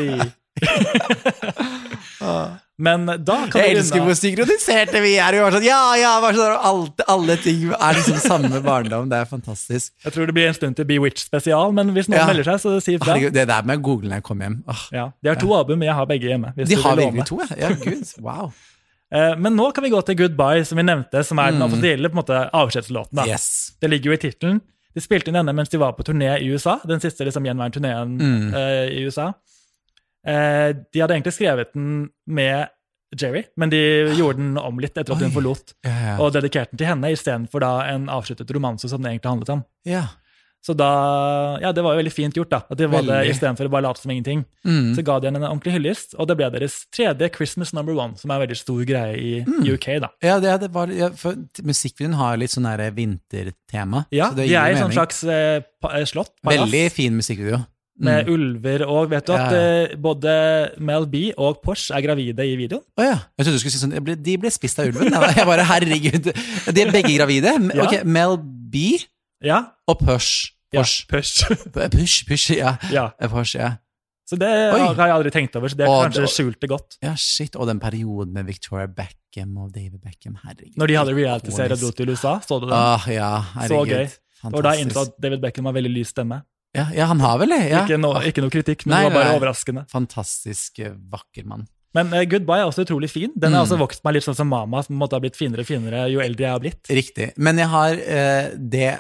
[2.83, 5.37] Men da kan Jeg vi elsker hvor synkroniserte vi er.
[5.37, 9.07] Vi var sånn, ja, ja, bare sånn, alt, alle ting er liksom samme barndom.
[9.13, 9.93] Det er fantastisk.
[10.03, 12.27] Jeg tror det blir en stund til Bewitched spesial, men hvis noen Ja.
[12.33, 13.19] melder seg, så si ifra.
[13.31, 14.59] Det der med å google når jeg kommer hjem.
[14.67, 16.53] Åh, Ja, de har to album, men jeg har begge hjemme.
[16.57, 17.69] de har virkelig to, ja.
[17.69, 17.69] ja.
[17.77, 18.53] Gud, wow.
[19.13, 22.09] Eh, Men nå kan vi gå til Goodbye, som vi nevnte, som er den offisielle
[22.09, 23.19] på en måte, avskjedslåten.
[23.19, 23.29] Mm.
[23.29, 23.49] Yes.
[23.81, 24.61] Det ligger jo i tittelen.
[24.95, 27.77] De spilte inn denne mens de var på turné i USA, den siste liksom, gjenværende
[27.79, 28.55] turneen Mm.
[28.55, 29.31] uh, i USA.
[30.29, 32.69] Uh, de hadde egentlig skrevet den med
[33.21, 33.81] Jerry, men de
[34.17, 36.15] gjorde den om litt etter at hun forlot, Ja, ja.
[36.23, 39.65] og dedikerte den til henne istedenfor en avsluttet romanse som den egentlig handlet om.
[39.85, 40.07] ja.
[40.63, 40.89] Så da,
[41.59, 42.61] ja, det var jo veldig fint gjort, da.
[42.71, 44.45] At de var det istedenfor å bare late som ingenting.
[44.65, 44.93] Mm.
[44.95, 48.15] Så ga de henne en ordentlig hyllest, og det ble deres tredje Christmas number one,
[48.17, 49.65] som er en veldig stor greie i Mm.
[49.75, 50.09] UK, da.
[50.23, 51.35] Ja, det, det var, ja, for
[51.67, 54.05] musikkvideoen har litt sånn derre vintertema.
[54.15, 57.17] Ja, så det de er i sånn slags eh, pa- eh, slott, palass, Veldig fin
[57.19, 57.65] musikkvideo.
[57.99, 58.33] med Mm.
[58.33, 62.55] ulver, og vet du Ja, at eh, både Mel B og Porsche er gravide i
[62.57, 62.83] videoen?
[62.99, 63.19] Å ja.
[63.37, 65.11] Jeg trodde du skulle si sånn ble, De ble spist av ulven.
[65.37, 66.31] Jeg bare, herregud.
[66.73, 67.53] De er begge gravide.
[67.83, 68.99] Ok, Mel B
[69.43, 69.73] Ja.
[69.89, 70.52] og Push.
[70.73, 71.07] Ja Push.
[71.09, 71.47] Push.
[71.73, 72.77] Push, push, ja.
[72.93, 73.11] ja.
[73.29, 73.75] Push, ja.
[74.29, 74.79] Så det Oi.
[74.81, 76.97] har jeg aldri tenkt over, så det er kanskje skjult det godt.
[77.05, 77.57] Ja, shit.
[77.59, 80.79] Og den perioden med Victoria Beckham og David Beckham, herregud.
[80.81, 82.77] Når de hadde reality-serie og dro til USA, så du den?
[82.79, 83.93] Ah, ja, herregud.
[83.93, 84.07] gøy.
[84.43, 86.41] Det var da jeg innså at David Beckham har veldig lys stemme.
[86.73, 87.61] Ja, ja, han har vel det.
[87.69, 87.83] Ja.
[87.85, 89.39] Ikke, noe, ikke noe kritikk, men Nei, det var bare nei.
[89.43, 89.85] overraskende.
[89.93, 91.67] Fantastisk eh, vakker mann.
[91.95, 93.33] Men uh, Goodbye er også utrolig fin.
[93.37, 93.67] Den har Mm.
[93.69, 96.21] også vokst meg litt sånn som Mama, som måtte ha blitt finere og finere jo
[96.25, 96.89] eldre jeg har blitt.
[96.89, 97.33] Riktig.
[97.37, 98.93] Men jeg har uh, det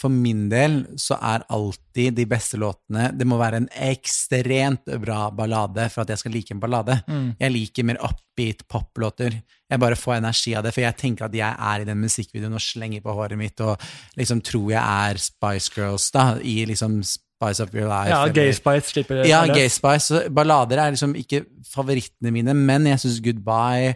[0.00, 5.30] For min del så er alltid de beste låtene Det må være en ekstremt bra
[5.30, 6.98] ballade for at jeg skal like en ballade.
[7.08, 7.30] Mm.
[7.40, 9.38] Jeg liker mer upbeat poplåter.
[9.70, 12.58] Jeg bare får energi av det, for jeg tenker at jeg er i den musikkvideoen
[12.58, 13.78] og slenger på håret mitt og
[14.18, 16.98] liksom tror jeg er Spice Girls, da, i liksom
[17.40, 18.10] Spice Up Your Life.
[18.12, 19.46] Ja, eller- Gay Spice slipper Ja.
[19.46, 20.28] Gay Spice.
[20.30, 23.94] Ballader er liksom ikke favorittene mine, men jeg syns Goodbye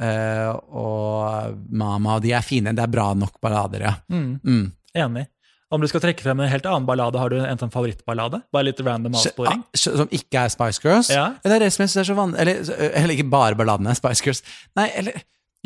[0.00, 2.72] uh, og Mama, de er fine.
[2.72, 3.94] Det er bra nok ballader, ja.
[4.08, 4.72] Mm, Mm.
[4.96, 5.26] enig.
[5.70, 8.42] Om du skal trekke frem en helt annen ballade, har du en sånn favorittballade?
[8.50, 9.60] Bare litt random avsporing?
[9.60, 11.10] Ah, Som ikke er Spice Girls?
[11.10, 11.34] Ja.
[11.44, 14.42] Er er vanlig Eller, eller ikke bare balladene, Spice Girls.
[14.74, 15.12] Nei, eller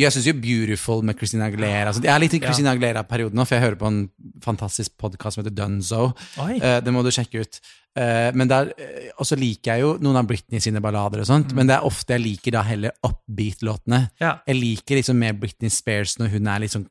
[0.00, 2.46] Jeg syns jo Beautiful med Christina Aguilera altså, Jeg er litt i Ja.
[2.48, 3.98] Christina Aguilera-perioden nå, for jeg hører på en
[4.42, 6.14] fantastisk podkast som heter Dunzo.
[6.40, 7.60] Eh, det må du sjekke ut.
[7.92, 11.26] Uh, men der, uh, Og så liker jeg jo noen av Britney sine ballader og
[11.26, 11.28] Mm.
[11.28, 13.98] sånt, men det er ofte jeg liker da heller upbeat-låtene.
[14.18, 14.38] Ja.
[14.48, 16.86] Jeg liker liksom mer Britney Spears når hun er liksom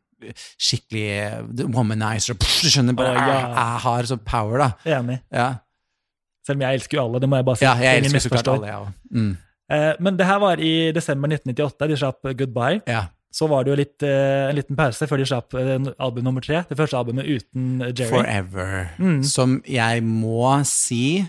[0.62, 1.41] skikkelig eh,
[1.74, 2.38] womanizer.
[2.38, 3.28] Pff, skjønner, bare oh, ja.
[3.34, 4.70] jeg, jeg har sånn power, da.
[4.99, 5.18] Enig.
[5.34, 5.47] Ja,
[6.45, 7.66] Selv om jeg elsker jo alle, det må jeg bare si.
[7.66, 8.93] ja jeg elsker så klart alle, jeg òg.
[9.18, 9.32] Mm.
[9.72, 11.89] Eh, men det her var i desember 1998.
[11.89, 12.82] De slapp Goodbye.
[12.89, 13.07] Ja.
[13.32, 16.43] Så var det jo litt, eh, en liten pause før de slapp eh, album nummer
[16.43, 16.65] tre.
[16.67, 18.09] Det første albumet uten Jerry.
[18.11, 18.89] Forever.
[18.99, 19.22] Mm.
[19.24, 21.22] Som jeg må si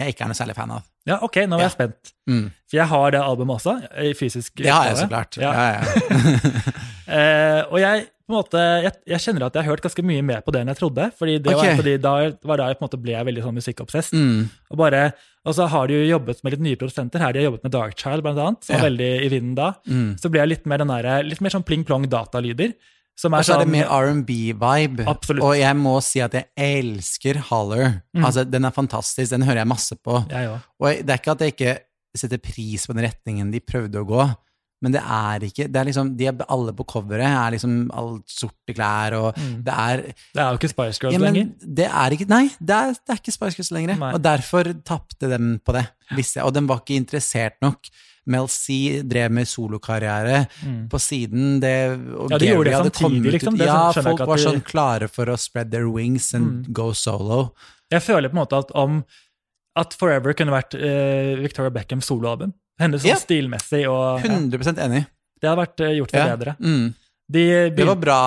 [0.00, 0.86] jeg ikke er noe særlig fan av.
[1.10, 2.14] Ja, ok, nå er jeg spent.
[2.30, 2.46] Mm.
[2.70, 5.38] For jeg har det albumet også, i fysisk Det har jeg så klart.
[5.40, 5.52] Ja.
[5.56, 5.84] Ja, ja.
[7.10, 10.52] Eh, og jeg, måte, jeg, jeg kjenner at jeg har hørt ganske mye mer på
[10.54, 11.08] det enn jeg trodde.
[11.18, 11.72] fordi det okay.
[11.72, 12.12] var, fordi da
[12.46, 14.12] var da jeg på en måte ble veldig sånn musikkobsess.
[14.14, 14.44] Mm.
[14.70, 15.00] Og, bare,
[15.42, 17.34] og så har de jo jobbet med litt nye produsenter her.
[17.34, 19.72] De har jobbet med Darkchild, blant annet, som var veldig i vinden da.
[19.90, 20.12] Mm.
[20.22, 22.76] Så ble jeg litt mer, den der, litt mer sånn pling-plong datalyder.
[23.20, 25.04] Som Og er så er det sånn mer R&B-vibe.
[25.44, 27.98] Og jeg må si at jeg elsker Holler.
[28.16, 28.24] Mm.
[28.24, 30.22] Altså, Den er fantastisk, den hører jeg masse på.
[30.30, 30.54] Jeg.
[30.80, 31.74] Og det er ikke at jeg ikke
[32.16, 34.24] setter pris på den retningen de prøvde å gå,
[34.82, 38.24] men det er ikke det er liksom, De er alle på coveret er liksom alt
[38.32, 39.62] sorte klær, og Mm.
[39.66, 39.96] det er
[40.32, 41.50] Det er jo ikke Spice Girls ja, men lenger.
[41.60, 43.98] det er ikke Nei, det er, det er ikke Spice Girls lenger.
[44.00, 44.12] Nei.
[44.16, 45.84] Og derfor tapte de på det.
[46.16, 46.46] Visste jeg.
[46.48, 47.92] Og de var ikke interessert nok.
[48.30, 50.88] Mel C drev med solokarriere Mm.
[50.92, 51.58] på siden.
[51.62, 51.74] Det,
[52.16, 53.58] og Ja, de gjorde det samtidig, liksom.
[53.58, 56.72] Det ja, jeg folk var sånn klare for å spread their wings and Mm.
[56.72, 57.54] go solo.
[57.90, 59.04] Jeg føler på en måte at om
[59.76, 62.52] at Forever kunne vært uh, Victoria Beckhams soloalbum.
[62.80, 63.18] Hennes sånn yeah.
[63.20, 65.06] stilmessig og ja, 100% enig.
[65.40, 66.56] Det hadde vært uh, gjort for bedre.
[66.60, 66.94] Mm.
[67.30, 68.18] De Det var bra.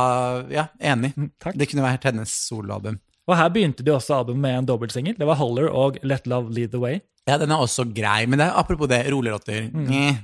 [0.49, 1.13] Ja, enig.
[1.17, 1.57] Mm, Takk.
[1.59, 2.99] Det kunne vært hennes soloalbum.
[3.28, 5.15] Og her begynte de også albumet med en dobbeltsingel.
[5.17, 6.99] Det var Holler og Let Love Lead The Way.
[7.28, 9.69] Ja, den er også grei, men det er, apropos det, roligrotter.
[9.71, 10.17] Mm.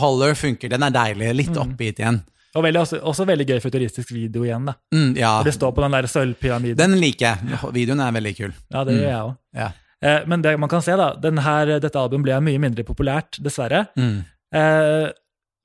[0.00, 1.30] Holler funker, den er deilig.
[1.38, 1.62] Litt Mm.
[1.62, 2.22] oppgitt igjen.
[2.56, 4.64] Og veldig, også, også veldig gøy futuristisk video igjen.
[4.66, 4.74] da.
[4.94, 6.76] Mm, ja, det står på den der sølvpyramiden.
[6.76, 7.72] den liker jeg.
[7.72, 8.52] Videoen er veldig kul.
[8.72, 9.36] Ja, det gjør jeg òg.
[9.54, 9.70] Ja.
[10.02, 13.38] Eh, men det man kan se, da, den her, dette albumet ble mye mindre populært,
[13.42, 13.86] dessverre.
[13.96, 14.24] Mm.
[14.54, 15.10] Eh,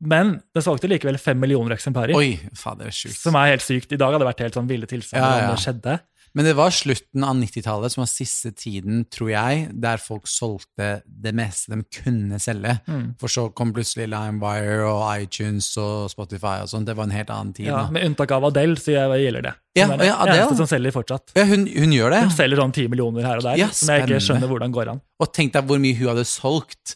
[0.04, 2.16] men det solgte likevel fem millioner eksemplarer.
[2.16, 3.20] Oi, faen, det er sykt.
[3.22, 3.92] Som er helt sykt.
[3.94, 5.50] I dag hadde det vært helt sånn ville tilstander Ja, ja.
[5.50, 6.00] om det skjedde.
[6.38, 11.02] Men det var slutten av 90-tallet som var siste tiden, tror jeg, der folk solgte
[11.06, 12.78] det meste de kunne selge.
[12.88, 13.10] Mm.
[13.20, 16.88] For så kom plutselig LimeWire og iTunes og Spotify og sånt.
[16.88, 17.68] Det var en helt annen tid.
[17.68, 17.92] Ja, da.
[17.92, 19.54] med unntak av Adele, så jeg, gjelder det.
[19.76, 20.38] Ja, Hun er den ja, Adele.
[20.46, 21.36] eneste som selger fortsatt.
[21.36, 22.24] Ja, hun, hun gjør det.
[22.30, 24.96] Hun selger sånn ti millioner her og der, Ja, som jeg ikke skjønner hvordan går
[24.96, 25.04] an.
[25.20, 26.96] Og tenk deg hvor mye hun hadde solgt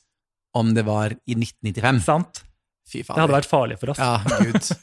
[0.56, 2.04] om det var i 1995.
[2.08, 2.46] Sant?
[2.88, 4.00] Fy Det hadde vært farlig for oss.
[4.00, 4.72] Ja, gud.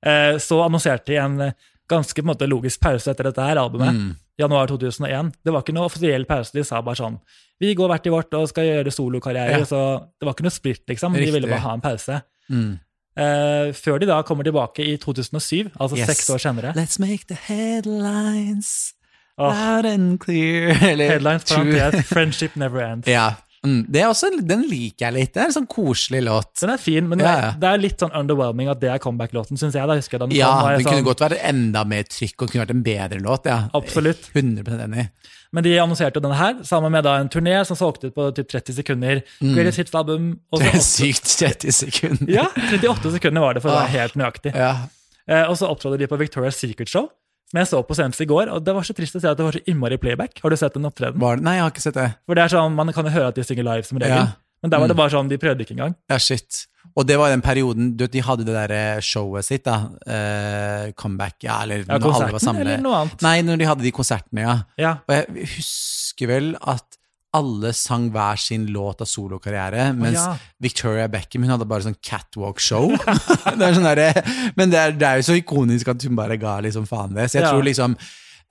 [0.00, 1.52] Eh, Så annonserte de en eh,
[1.90, 3.96] ganske på en måte, logisk pause etter dette her albumet.
[3.96, 4.12] Mm.
[4.40, 5.32] Januar 2001.
[5.44, 6.54] Det var ikke noe offisiell pause.
[6.56, 7.18] De sa bare sånn
[7.60, 9.58] Vi går hvert i vårt og skal gjøre solokarriere.
[9.60, 9.66] Ja.
[9.68, 9.80] Så
[10.16, 11.18] det var ikke noe splitt, liksom.
[11.18, 12.22] De ville bare ha en pause.
[12.48, 12.78] Mm.
[13.20, 16.06] Uh, før de da kommer tilbake i 2007, altså Yes.
[16.06, 16.72] seks år senere.
[16.78, 18.94] Let's make the headlines
[19.36, 19.50] oh.
[19.50, 20.70] loud and clear.
[20.90, 23.10] Eller, headlines, parentes, 'Friendship Never Ends'.
[23.10, 23.34] Ja.
[23.66, 23.82] Mm.
[23.92, 25.32] Det er også, den liker jeg litt.
[25.34, 26.54] Det er en sånn koselig låt.
[26.62, 27.50] Den er fin, men Ja, ja.
[27.60, 29.86] det er litt sånn underwhelming at det er comeback-låten, syns jeg.
[29.86, 32.50] da husker jeg den Ja, kom, den sånn, kunne godt vært enda mer trykk og
[32.54, 33.44] kunne vært en bedre låt.
[33.50, 33.58] ja.
[33.76, 34.30] Absolutt.
[34.34, 35.10] 100 enig.
[35.52, 38.30] Men de annonserte jo denne her, sammen med da en turné som solgte ut på
[38.34, 39.20] typ 30 sekunder.
[39.42, 40.38] Greatest Hits-album.
[40.40, 40.58] Mm.
[40.62, 42.32] Det er sykt 30 sekunder.
[42.32, 43.84] Ja, 38 sekunder var det, for å Ah.
[43.84, 44.54] være helt nøyaktig.
[44.54, 44.86] Ja.
[45.28, 47.10] Eh, og så opptrådte de på Victoria's Secret Show,
[47.50, 48.50] som jeg så på senest i går.
[48.54, 50.38] Og det var så trist å se at det var så innmari playback.
[50.42, 51.20] Har du sett den opptredenen?
[51.20, 51.42] Var det?
[51.44, 52.08] Nei, jeg har ikke sett det.
[52.26, 54.26] For det er sånn, Man kan jo høre at de synger live som regel, Ja.
[54.62, 55.02] men der var det Mm.
[55.02, 55.94] bare sånn, de prøvde ikke engang.
[56.08, 56.66] Ja, shit.
[56.96, 59.90] Og det var den perioden du de hadde det der showet sitt, da.
[60.06, 62.60] Uh, comeback, ja, eller Ja, når alle var samlet.
[62.66, 63.22] eller noe annet.
[63.22, 64.62] Nei, når de hadde de konsertene, ja.
[64.78, 66.96] Ja, Og jeg husker vel at
[67.36, 70.32] alle sang hver sin låt av solokarriere, mens ja.
[70.58, 72.90] Victoria Beckham hun hadde bare sånn catwalk-show.
[73.60, 74.18] det sånn der,
[74.58, 77.28] men det er, det er jo så ikonisk at hun bare ga liksom faen det.
[77.30, 77.50] Så jeg Ja.
[77.54, 77.94] tror liksom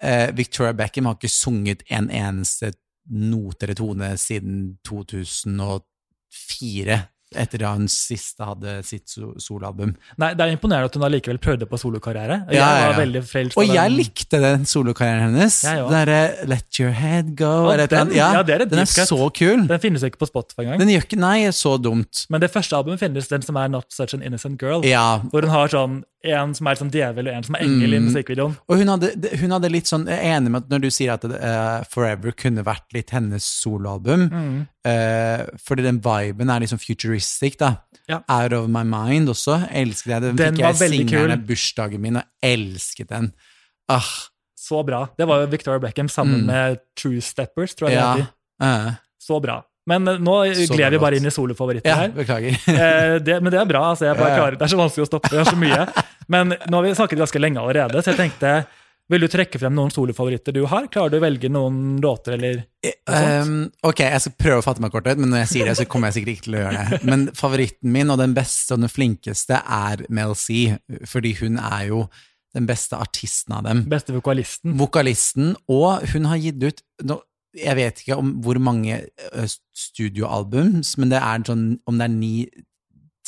[0.01, 2.71] eh, Victoria Beckham har ikke sunget en eneste
[3.09, 6.99] note eller tone siden 2004.
[7.37, 9.91] Etter da hun siste hadde sitt so soloalbum.
[10.17, 12.39] Nei, Det er imponerende at hun allikevel prøvde på solokarriere.
[12.49, 13.21] Ja, ja, ja.
[13.53, 13.97] Og jeg den.
[13.99, 15.59] likte den solokarrieren hennes.
[15.61, 17.69] Den derre Let your head go.
[17.69, 19.67] Eller den- ja, ja, det er den er så kul.
[19.67, 20.79] Den finnes jo ikke på Spotify engang.
[20.79, 22.25] Den gjør ikke Nei, så dumt.
[22.29, 24.81] Men det første albumet finnes, den som er Not Such an Innocent Girl.
[24.83, 27.93] Ja, Hvor hun har sånn en som er liksom djevel, og en som er engel
[27.93, 28.05] i Mm.
[28.09, 28.57] musikkvideoen.
[28.67, 31.13] Og hun hadde, hun hadde litt sånn, jeg er enig med at når du sier
[31.13, 34.67] at uh, Forever kunne vært litt hennes soloalbum, Mm.
[34.85, 37.77] uh, fordi den viben er liksom futuristic, da.
[38.09, 38.19] Ja.
[38.27, 39.69] Out of my mind også.
[39.71, 40.21] Elsket jeg.
[40.21, 41.47] Den, Den fikk jeg singeren kul.
[41.47, 43.31] bursdagen min, og elsket den.
[43.87, 44.03] Ah,
[44.57, 45.07] Så bra.
[45.17, 46.45] Det var jo Victoria Beckham sammen Mm.
[46.45, 48.13] med True Steppers, tror jeg ja.
[48.15, 48.87] det heter.
[48.89, 49.63] eh, Så bra.
[49.89, 52.15] Men eh, nå Så gled vi bare inn i solofavoritter ja, her.
[52.15, 52.57] beklager.
[52.79, 53.87] Eh, det, men det er bra.
[53.91, 55.31] altså jeg bare klarer, Det er så vanskelig å stoppe.
[55.33, 55.85] Det har så mye.
[56.29, 58.51] Men nå har vi snakket ganske lenge allerede, så jeg tenkte
[59.09, 60.85] Vil du trekke frem noen solofavoritter du har?
[60.93, 62.67] Klarer du å velge noen låter, eller noe
[63.09, 65.73] Um, ok, jeg skal prøve å fatte meg kort ut, men når jeg sier det,
[65.79, 66.99] så kommer jeg sikkert ikke til å gjøre det.
[67.09, 70.75] Men favoritten min, og den beste og den flinkeste, er Mel C,
[71.09, 72.03] fordi hun er jo
[72.55, 73.81] den beste artisten av dem.
[73.89, 74.77] beste vokalisten?
[74.79, 76.85] Vokalisten, og hun har gitt ut
[77.57, 78.99] Jeg vet ikke om hvor mange
[79.73, 82.33] studioalbums, men det er sånn om det er ni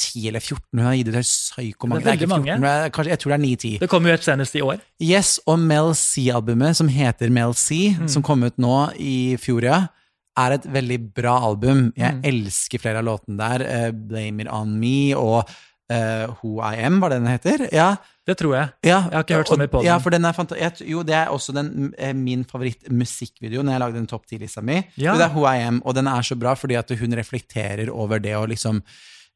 [0.01, 2.01] 10 eller 14 hun har gitt ut psyko-mange.
[2.01, 2.59] Det er veldig ikke 14, mange.
[2.63, 3.73] det er kanskje, jeg tror det er 9-10.
[3.83, 4.79] Det kom jo et senest i år.
[5.03, 8.07] Yes, og Mel C-albumet, som heter Mel C, Mm.
[8.09, 9.81] som kom ut nå i fjor, ja,
[10.39, 11.91] er et veldig bra album.
[11.97, 12.21] Jeg Mm.
[12.23, 13.61] elsker flere av låtene der.
[13.61, 15.43] Uh, Blame It On Me og
[15.91, 17.69] uh, Who I Am, var det den heter?
[17.73, 17.97] Ja,
[18.27, 18.67] Det tror jeg.
[18.85, 18.97] ja.
[19.09, 19.87] Jeg har ikke hørt så mye på den.
[19.89, 23.79] Ja, for den er fanta- Jo, det er også den, eh, min favoritt-musikkvideo når jeg
[23.81, 24.75] lagde den topp 10-lista mi.
[24.97, 25.15] Ja.
[25.17, 28.19] Det er Who I Am, og den er så bra fordi at hun reflekterer over
[28.19, 28.83] det å liksom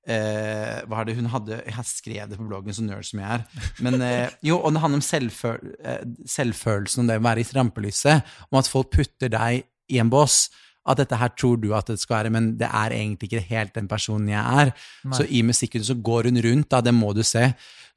[0.08, 3.20] Eh, hva er det hun hadde Jeg har skrevet det på bloggen, så nerd som
[3.24, 3.46] jeg er.
[3.82, 7.48] Men eh, jo, og det handler om selvføl eh, selvfølelsen, om det å være i
[7.58, 8.22] rampelyset.
[8.52, 10.52] Om at folk putter deg i en bås.
[10.86, 13.76] At dette her tror du at det skal være, men det er egentlig ikke helt
[13.76, 14.72] den personen jeg er.
[15.06, 15.18] Nei.
[15.18, 17.48] Så i musikken så går hun rundt, da, det må du se,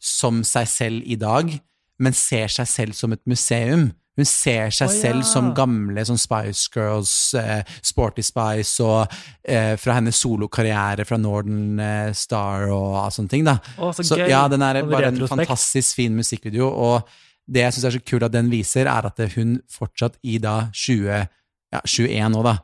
[0.01, 1.53] som seg selv i dag,
[1.99, 3.91] men ser seg selv som et museum.
[4.19, 5.03] Hun ser seg oh, ja.
[5.05, 9.15] selv som gamle sånn Spice Girls, eh, Sporty Spice, og
[9.47, 13.47] eh, fra hennes solokarriere fra Northern eh, Star og sånne ting.
[13.47, 13.59] da.
[13.77, 17.07] Oh, så, Så ja, den er bare en fantastisk fin musikkvideo, og
[17.49, 20.57] det jeg syns er så kult at den viser, er at hun fortsatt i da
[20.75, 21.31] 20,
[21.73, 22.59] ja, 21 nå, da,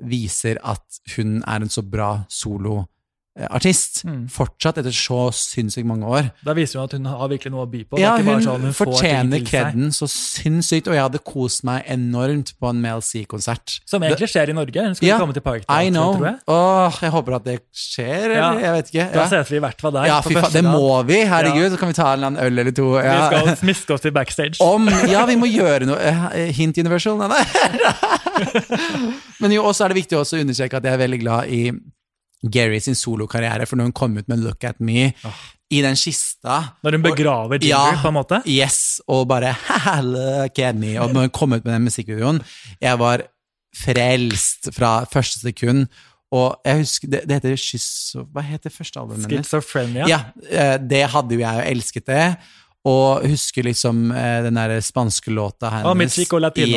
[0.00, 4.00] viser at hun er en så bra soloartist.
[4.04, 4.24] Mm.
[4.32, 6.30] Fortsatt etter så sinnssykt mange år.
[6.44, 8.00] Da viser hun at hun har virkelig noe å by på.
[8.00, 12.68] Ja, hun, sånn hun fortjener kreden så sinnssykt, og jeg hadde kost meg enormt på
[12.72, 13.78] en Mel C-konsert.
[13.88, 14.84] Som egentlig skjer i Norge.
[14.88, 16.40] Hun skal Ja, komme til Parkteatret, tror jeg.
[16.56, 18.40] Åh, jeg håper at det skjer, eller?
[18.40, 18.50] Ja.
[18.66, 19.06] Jeg vet ikke.
[19.14, 20.10] Da Ja, ses vi i hvert fall der.
[20.10, 21.20] ja fy faen, det må vi!
[21.30, 22.90] Herregud, så kan vi ta en øl eller to.
[22.98, 24.58] Vi skal smiske oss til backstage.
[24.60, 26.00] Om Ja, vi må gjøre noe.
[26.00, 27.16] Eh, Hint Universal?
[27.22, 27.44] Nei, nei.
[29.40, 31.62] Men jo, også er det viktig også å understreke at jeg er veldig glad i
[32.50, 35.10] Gary sin solokarriere, for når hun kom ut med Look At Me
[35.70, 37.98] i den kista Når hun begraver Ginger, Ja.
[38.02, 38.38] på en måte.
[38.48, 40.94] Yes, og bare «Haha, Look at me.
[40.98, 42.40] Og når hun kom ut med den musikkvideoen,
[42.80, 43.26] jeg var
[43.76, 45.86] frelst fra første sekund.
[46.34, 48.24] Og jeg husker, det, det heter Schizo...
[48.34, 49.46] Hva heter første albumet hennes?
[49.48, 50.06] Schizophrenia.
[50.10, 52.24] Ja, eh, det hadde jo jeg og elsket det.
[52.88, 55.84] Og husker liksom eh, den der spanske låta hennes.
[55.90, 55.92] Oh,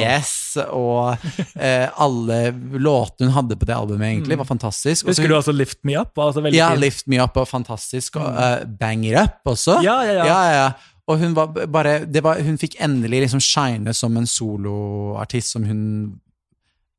[0.04, 0.34] Yes,
[0.68, 1.16] og
[1.56, 2.40] eh, alle
[2.76, 5.06] låtene hun hadde på det albumet, egentlig, var fantastisk.
[5.08, 6.12] Og Husker du også Lift Me Up?
[6.18, 6.82] var Altså ja, fin.
[6.84, 8.20] Lift Me Up var fantastisk.
[8.20, 9.80] Og uh, Bang It Up også.
[9.86, 10.26] Ja, ja, ja.
[10.28, 10.68] ja, ja.
[11.08, 15.64] Og hun var bare det var, Hun fikk endelig liksom shine som en soloartist som
[15.68, 15.82] hun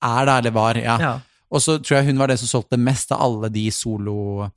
[0.04, 0.76] er, da, eller var.
[0.80, 0.98] ja.
[1.00, 1.14] Ja.
[1.54, 4.50] Og så tror jeg hun var den som solgte mest av alle de soloartistene.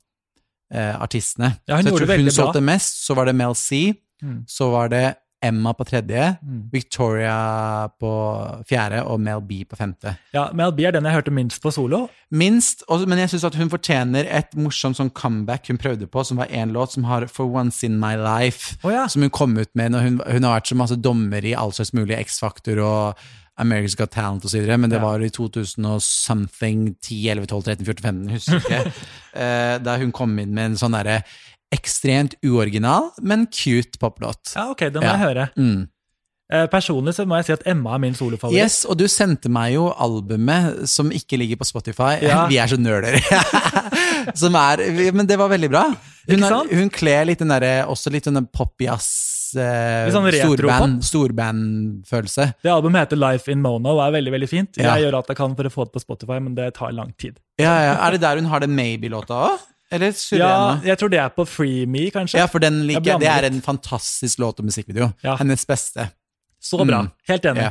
[1.68, 2.66] Ja, hun så jeg tror hun solgte bra.
[2.72, 4.44] mest, så var det Mel C, Mm.
[4.46, 5.06] så var det
[5.40, 6.64] Emma på tredje, Mm.
[6.72, 8.08] Victoria på
[8.68, 10.16] fjerde og Mel B på femte.
[10.34, 12.08] ja, Mel B er den jeg hørte minst på solo.
[12.34, 16.38] Minst, og, men jeg syns hun fortjener et morsomt sånn comeback hun prøvde på, som
[16.42, 19.06] var én låt som har For Once In My Life, oh, ja.
[19.06, 21.70] som hun kom ut med når hun, hun har vært så masse dommer i all
[21.72, 23.22] slags mulig X-Factor og
[23.58, 25.02] America's Got Talent osv., men det Ja.
[25.06, 28.92] var i 2000 og something, 10, 11, 12, 13, 14, 15, husker ikke.
[29.34, 31.22] eh, da hun kom inn med en sånn derre
[31.74, 34.54] ekstremt uoriginal, men cute poplåt.
[34.56, 35.16] ja, ok, det må Ja.
[35.16, 35.48] jeg høre.
[35.56, 35.88] Mm.
[36.50, 38.56] Eh, personlig så må jeg si at Emma er min solofavoritt.
[38.56, 42.14] Yes, og du sendte meg jo albumet som ikke ligger på Spotify.
[42.24, 42.46] Ja.
[42.50, 43.18] Vi er så nerder.
[44.34, 44.80] som er,
[45.12, 45.82] men det var veldig bra.
[46.28, 50.56] Hun, har, hun kler litt den derre, også litt den popjazz eh, sånn retropop.
[50.56, 52.48] storband, storbandfølelse.
[52.64, 54.80] Det albumet heter Life in Mono og er veldig veldig fint.
[54.80, 54.96] Ja.
[54.96, 57.12] Jeg gjør alt jeg kan for å få det på Spotify, men det tar lang
[57.20, 57.36] tid.
[57.60, 57.94] Ja, ja.
[58.08, 59.66] Er det der hun har den Maybe-låta òg?
[59.90, 60.48] Eller Syrena?
[60.82, 62.40] Ja, jeg tror det er på Free Me, kanskje.
[62.42, 63.20] Ja, for den liker Jeg.
[63.22, 65.10] Det er en fantastisk låt og musikkvideo.
[65.24, 65.36] Ja.
[65.40, 66.10] Hennes beste.
[66.60, 67.02] Så bra.
[67.06, 67.12] Mm.
[67.30, 67.62] Helt enig.
[67.62, 67.70] Ja.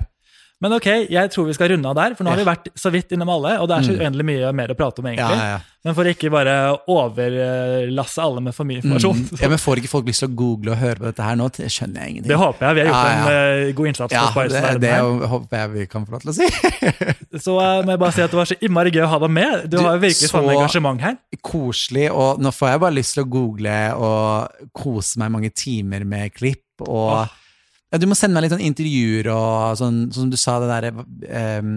[0.63, 2.89] Men ok, jeg tror vi skal runde av der, for nå har vi vært så
[2.89, 5.35] vidt innom alle, og det er så uendelig mye mer å prate om, egentlig.
[5.37, 5.65] ja, ja.
[5.87, 6.53] Men for ikke bare
[6.91, 9.21] overlasse alle med for mye informasjon.
[9.23, 9.39] Mm.
[9.39, 11.47] ja, men Får ikke folk lyst til å google og høre på dette her nå?
[11.55, 12.31] Det skjønner jeg ingenting.
[12.33, 12.75] Det håper jeg.
[12.75, 13.21] Vi har gjort Ja, ja.
[13.21, 15.29] en uh, god innsats ja, på det, det her.
[15.31, 16.49] håper jeg vi kan få lov til å si.
[17.45, 19.33] Så uh, må jeg bare si at det var så innmari gøy å ha deg
[19.37, 19.63] med.
[19.63, 21.17] Du, Du, har jo virkelig sånn engasjement her.
[21.39, 26.07] Koselig, og nå får jeg bare lyst til å google og kose meg mange timer
[26.09, 26.65] med klipp.
[26.83, 27.11] og...
[27.21, 27.43] Åh.
[27.91, 30.67] Ja, du må sende meg litt sånn intervjuer og sånn, sånn som du sa, det
[30.67, 31.69] derre um,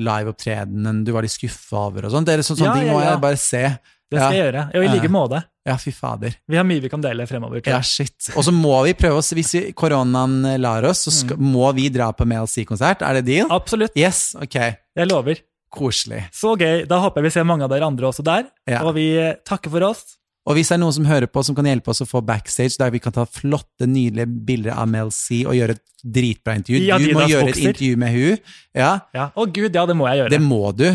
[0.00, 2.26] liveopptredenen du var litt skuffa over og sånn.
[2.28, 3.62] Det er sånn, sånne Ja, ting må jeg bare se.
[4.10, 4.62] Det skal jeg gjøre.
[4.74, 5.40] Og i like måte.
[5.68, 6.34] Ja, fy fader.
[6.50, 7.60] Vi har mye vi kan dele fremover.
[7.62, 8.30] tror Ja, shit.
[8.34, 11.52] Og så må vi prøve oss, hvis vi- koronaen lar oss, så skal, Mm.
[11.52, 13.02] må vi dra på MLC-konsert.
[13.02, 13.46] Er det deal?
[13.50, 13.92] Absolutt.
[13.94, 14.54] Yes, ok.
[14.96, 15.36] Jeg lover.
[15.72, 16.24] Koselig.
[16.32, 16.88] Så gøy.
[16.88, 18.46] Da håper jeg vi ser mange av dere andre også der.
[18.66, 18.82] Ja.
[18.82, 19.14] Og vi
[19.46, 20.16] takker for oss.
[20.48, 22.78] Og hvis det er noen som hører på som kan hjelpe oss å få backstage,
[22.80, 26.80] der vi kan ta flotte, nydelige bilder av Mel C og gjøre et dritbra intervju
[26.86, 28.38] ja, Du må gjøre gjøre et intervju med hun
[28.80, 29.30] Ja, Ja.
[29.36, 30.30] Å gud, ja, det må jeg gjøre.
[30.32, 30.86] det må du.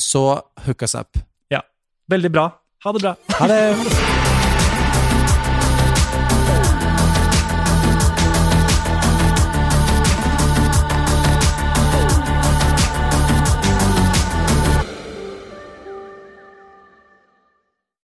[0.00, 0.26] Så
[0.66, 1.20] hook us up.
[1.52, 1.62] Ja.
[2.08, 2.50] Veldig bra.
[2.84, 3.16] Ha det bra.
[3.40, 4.15] Ha det!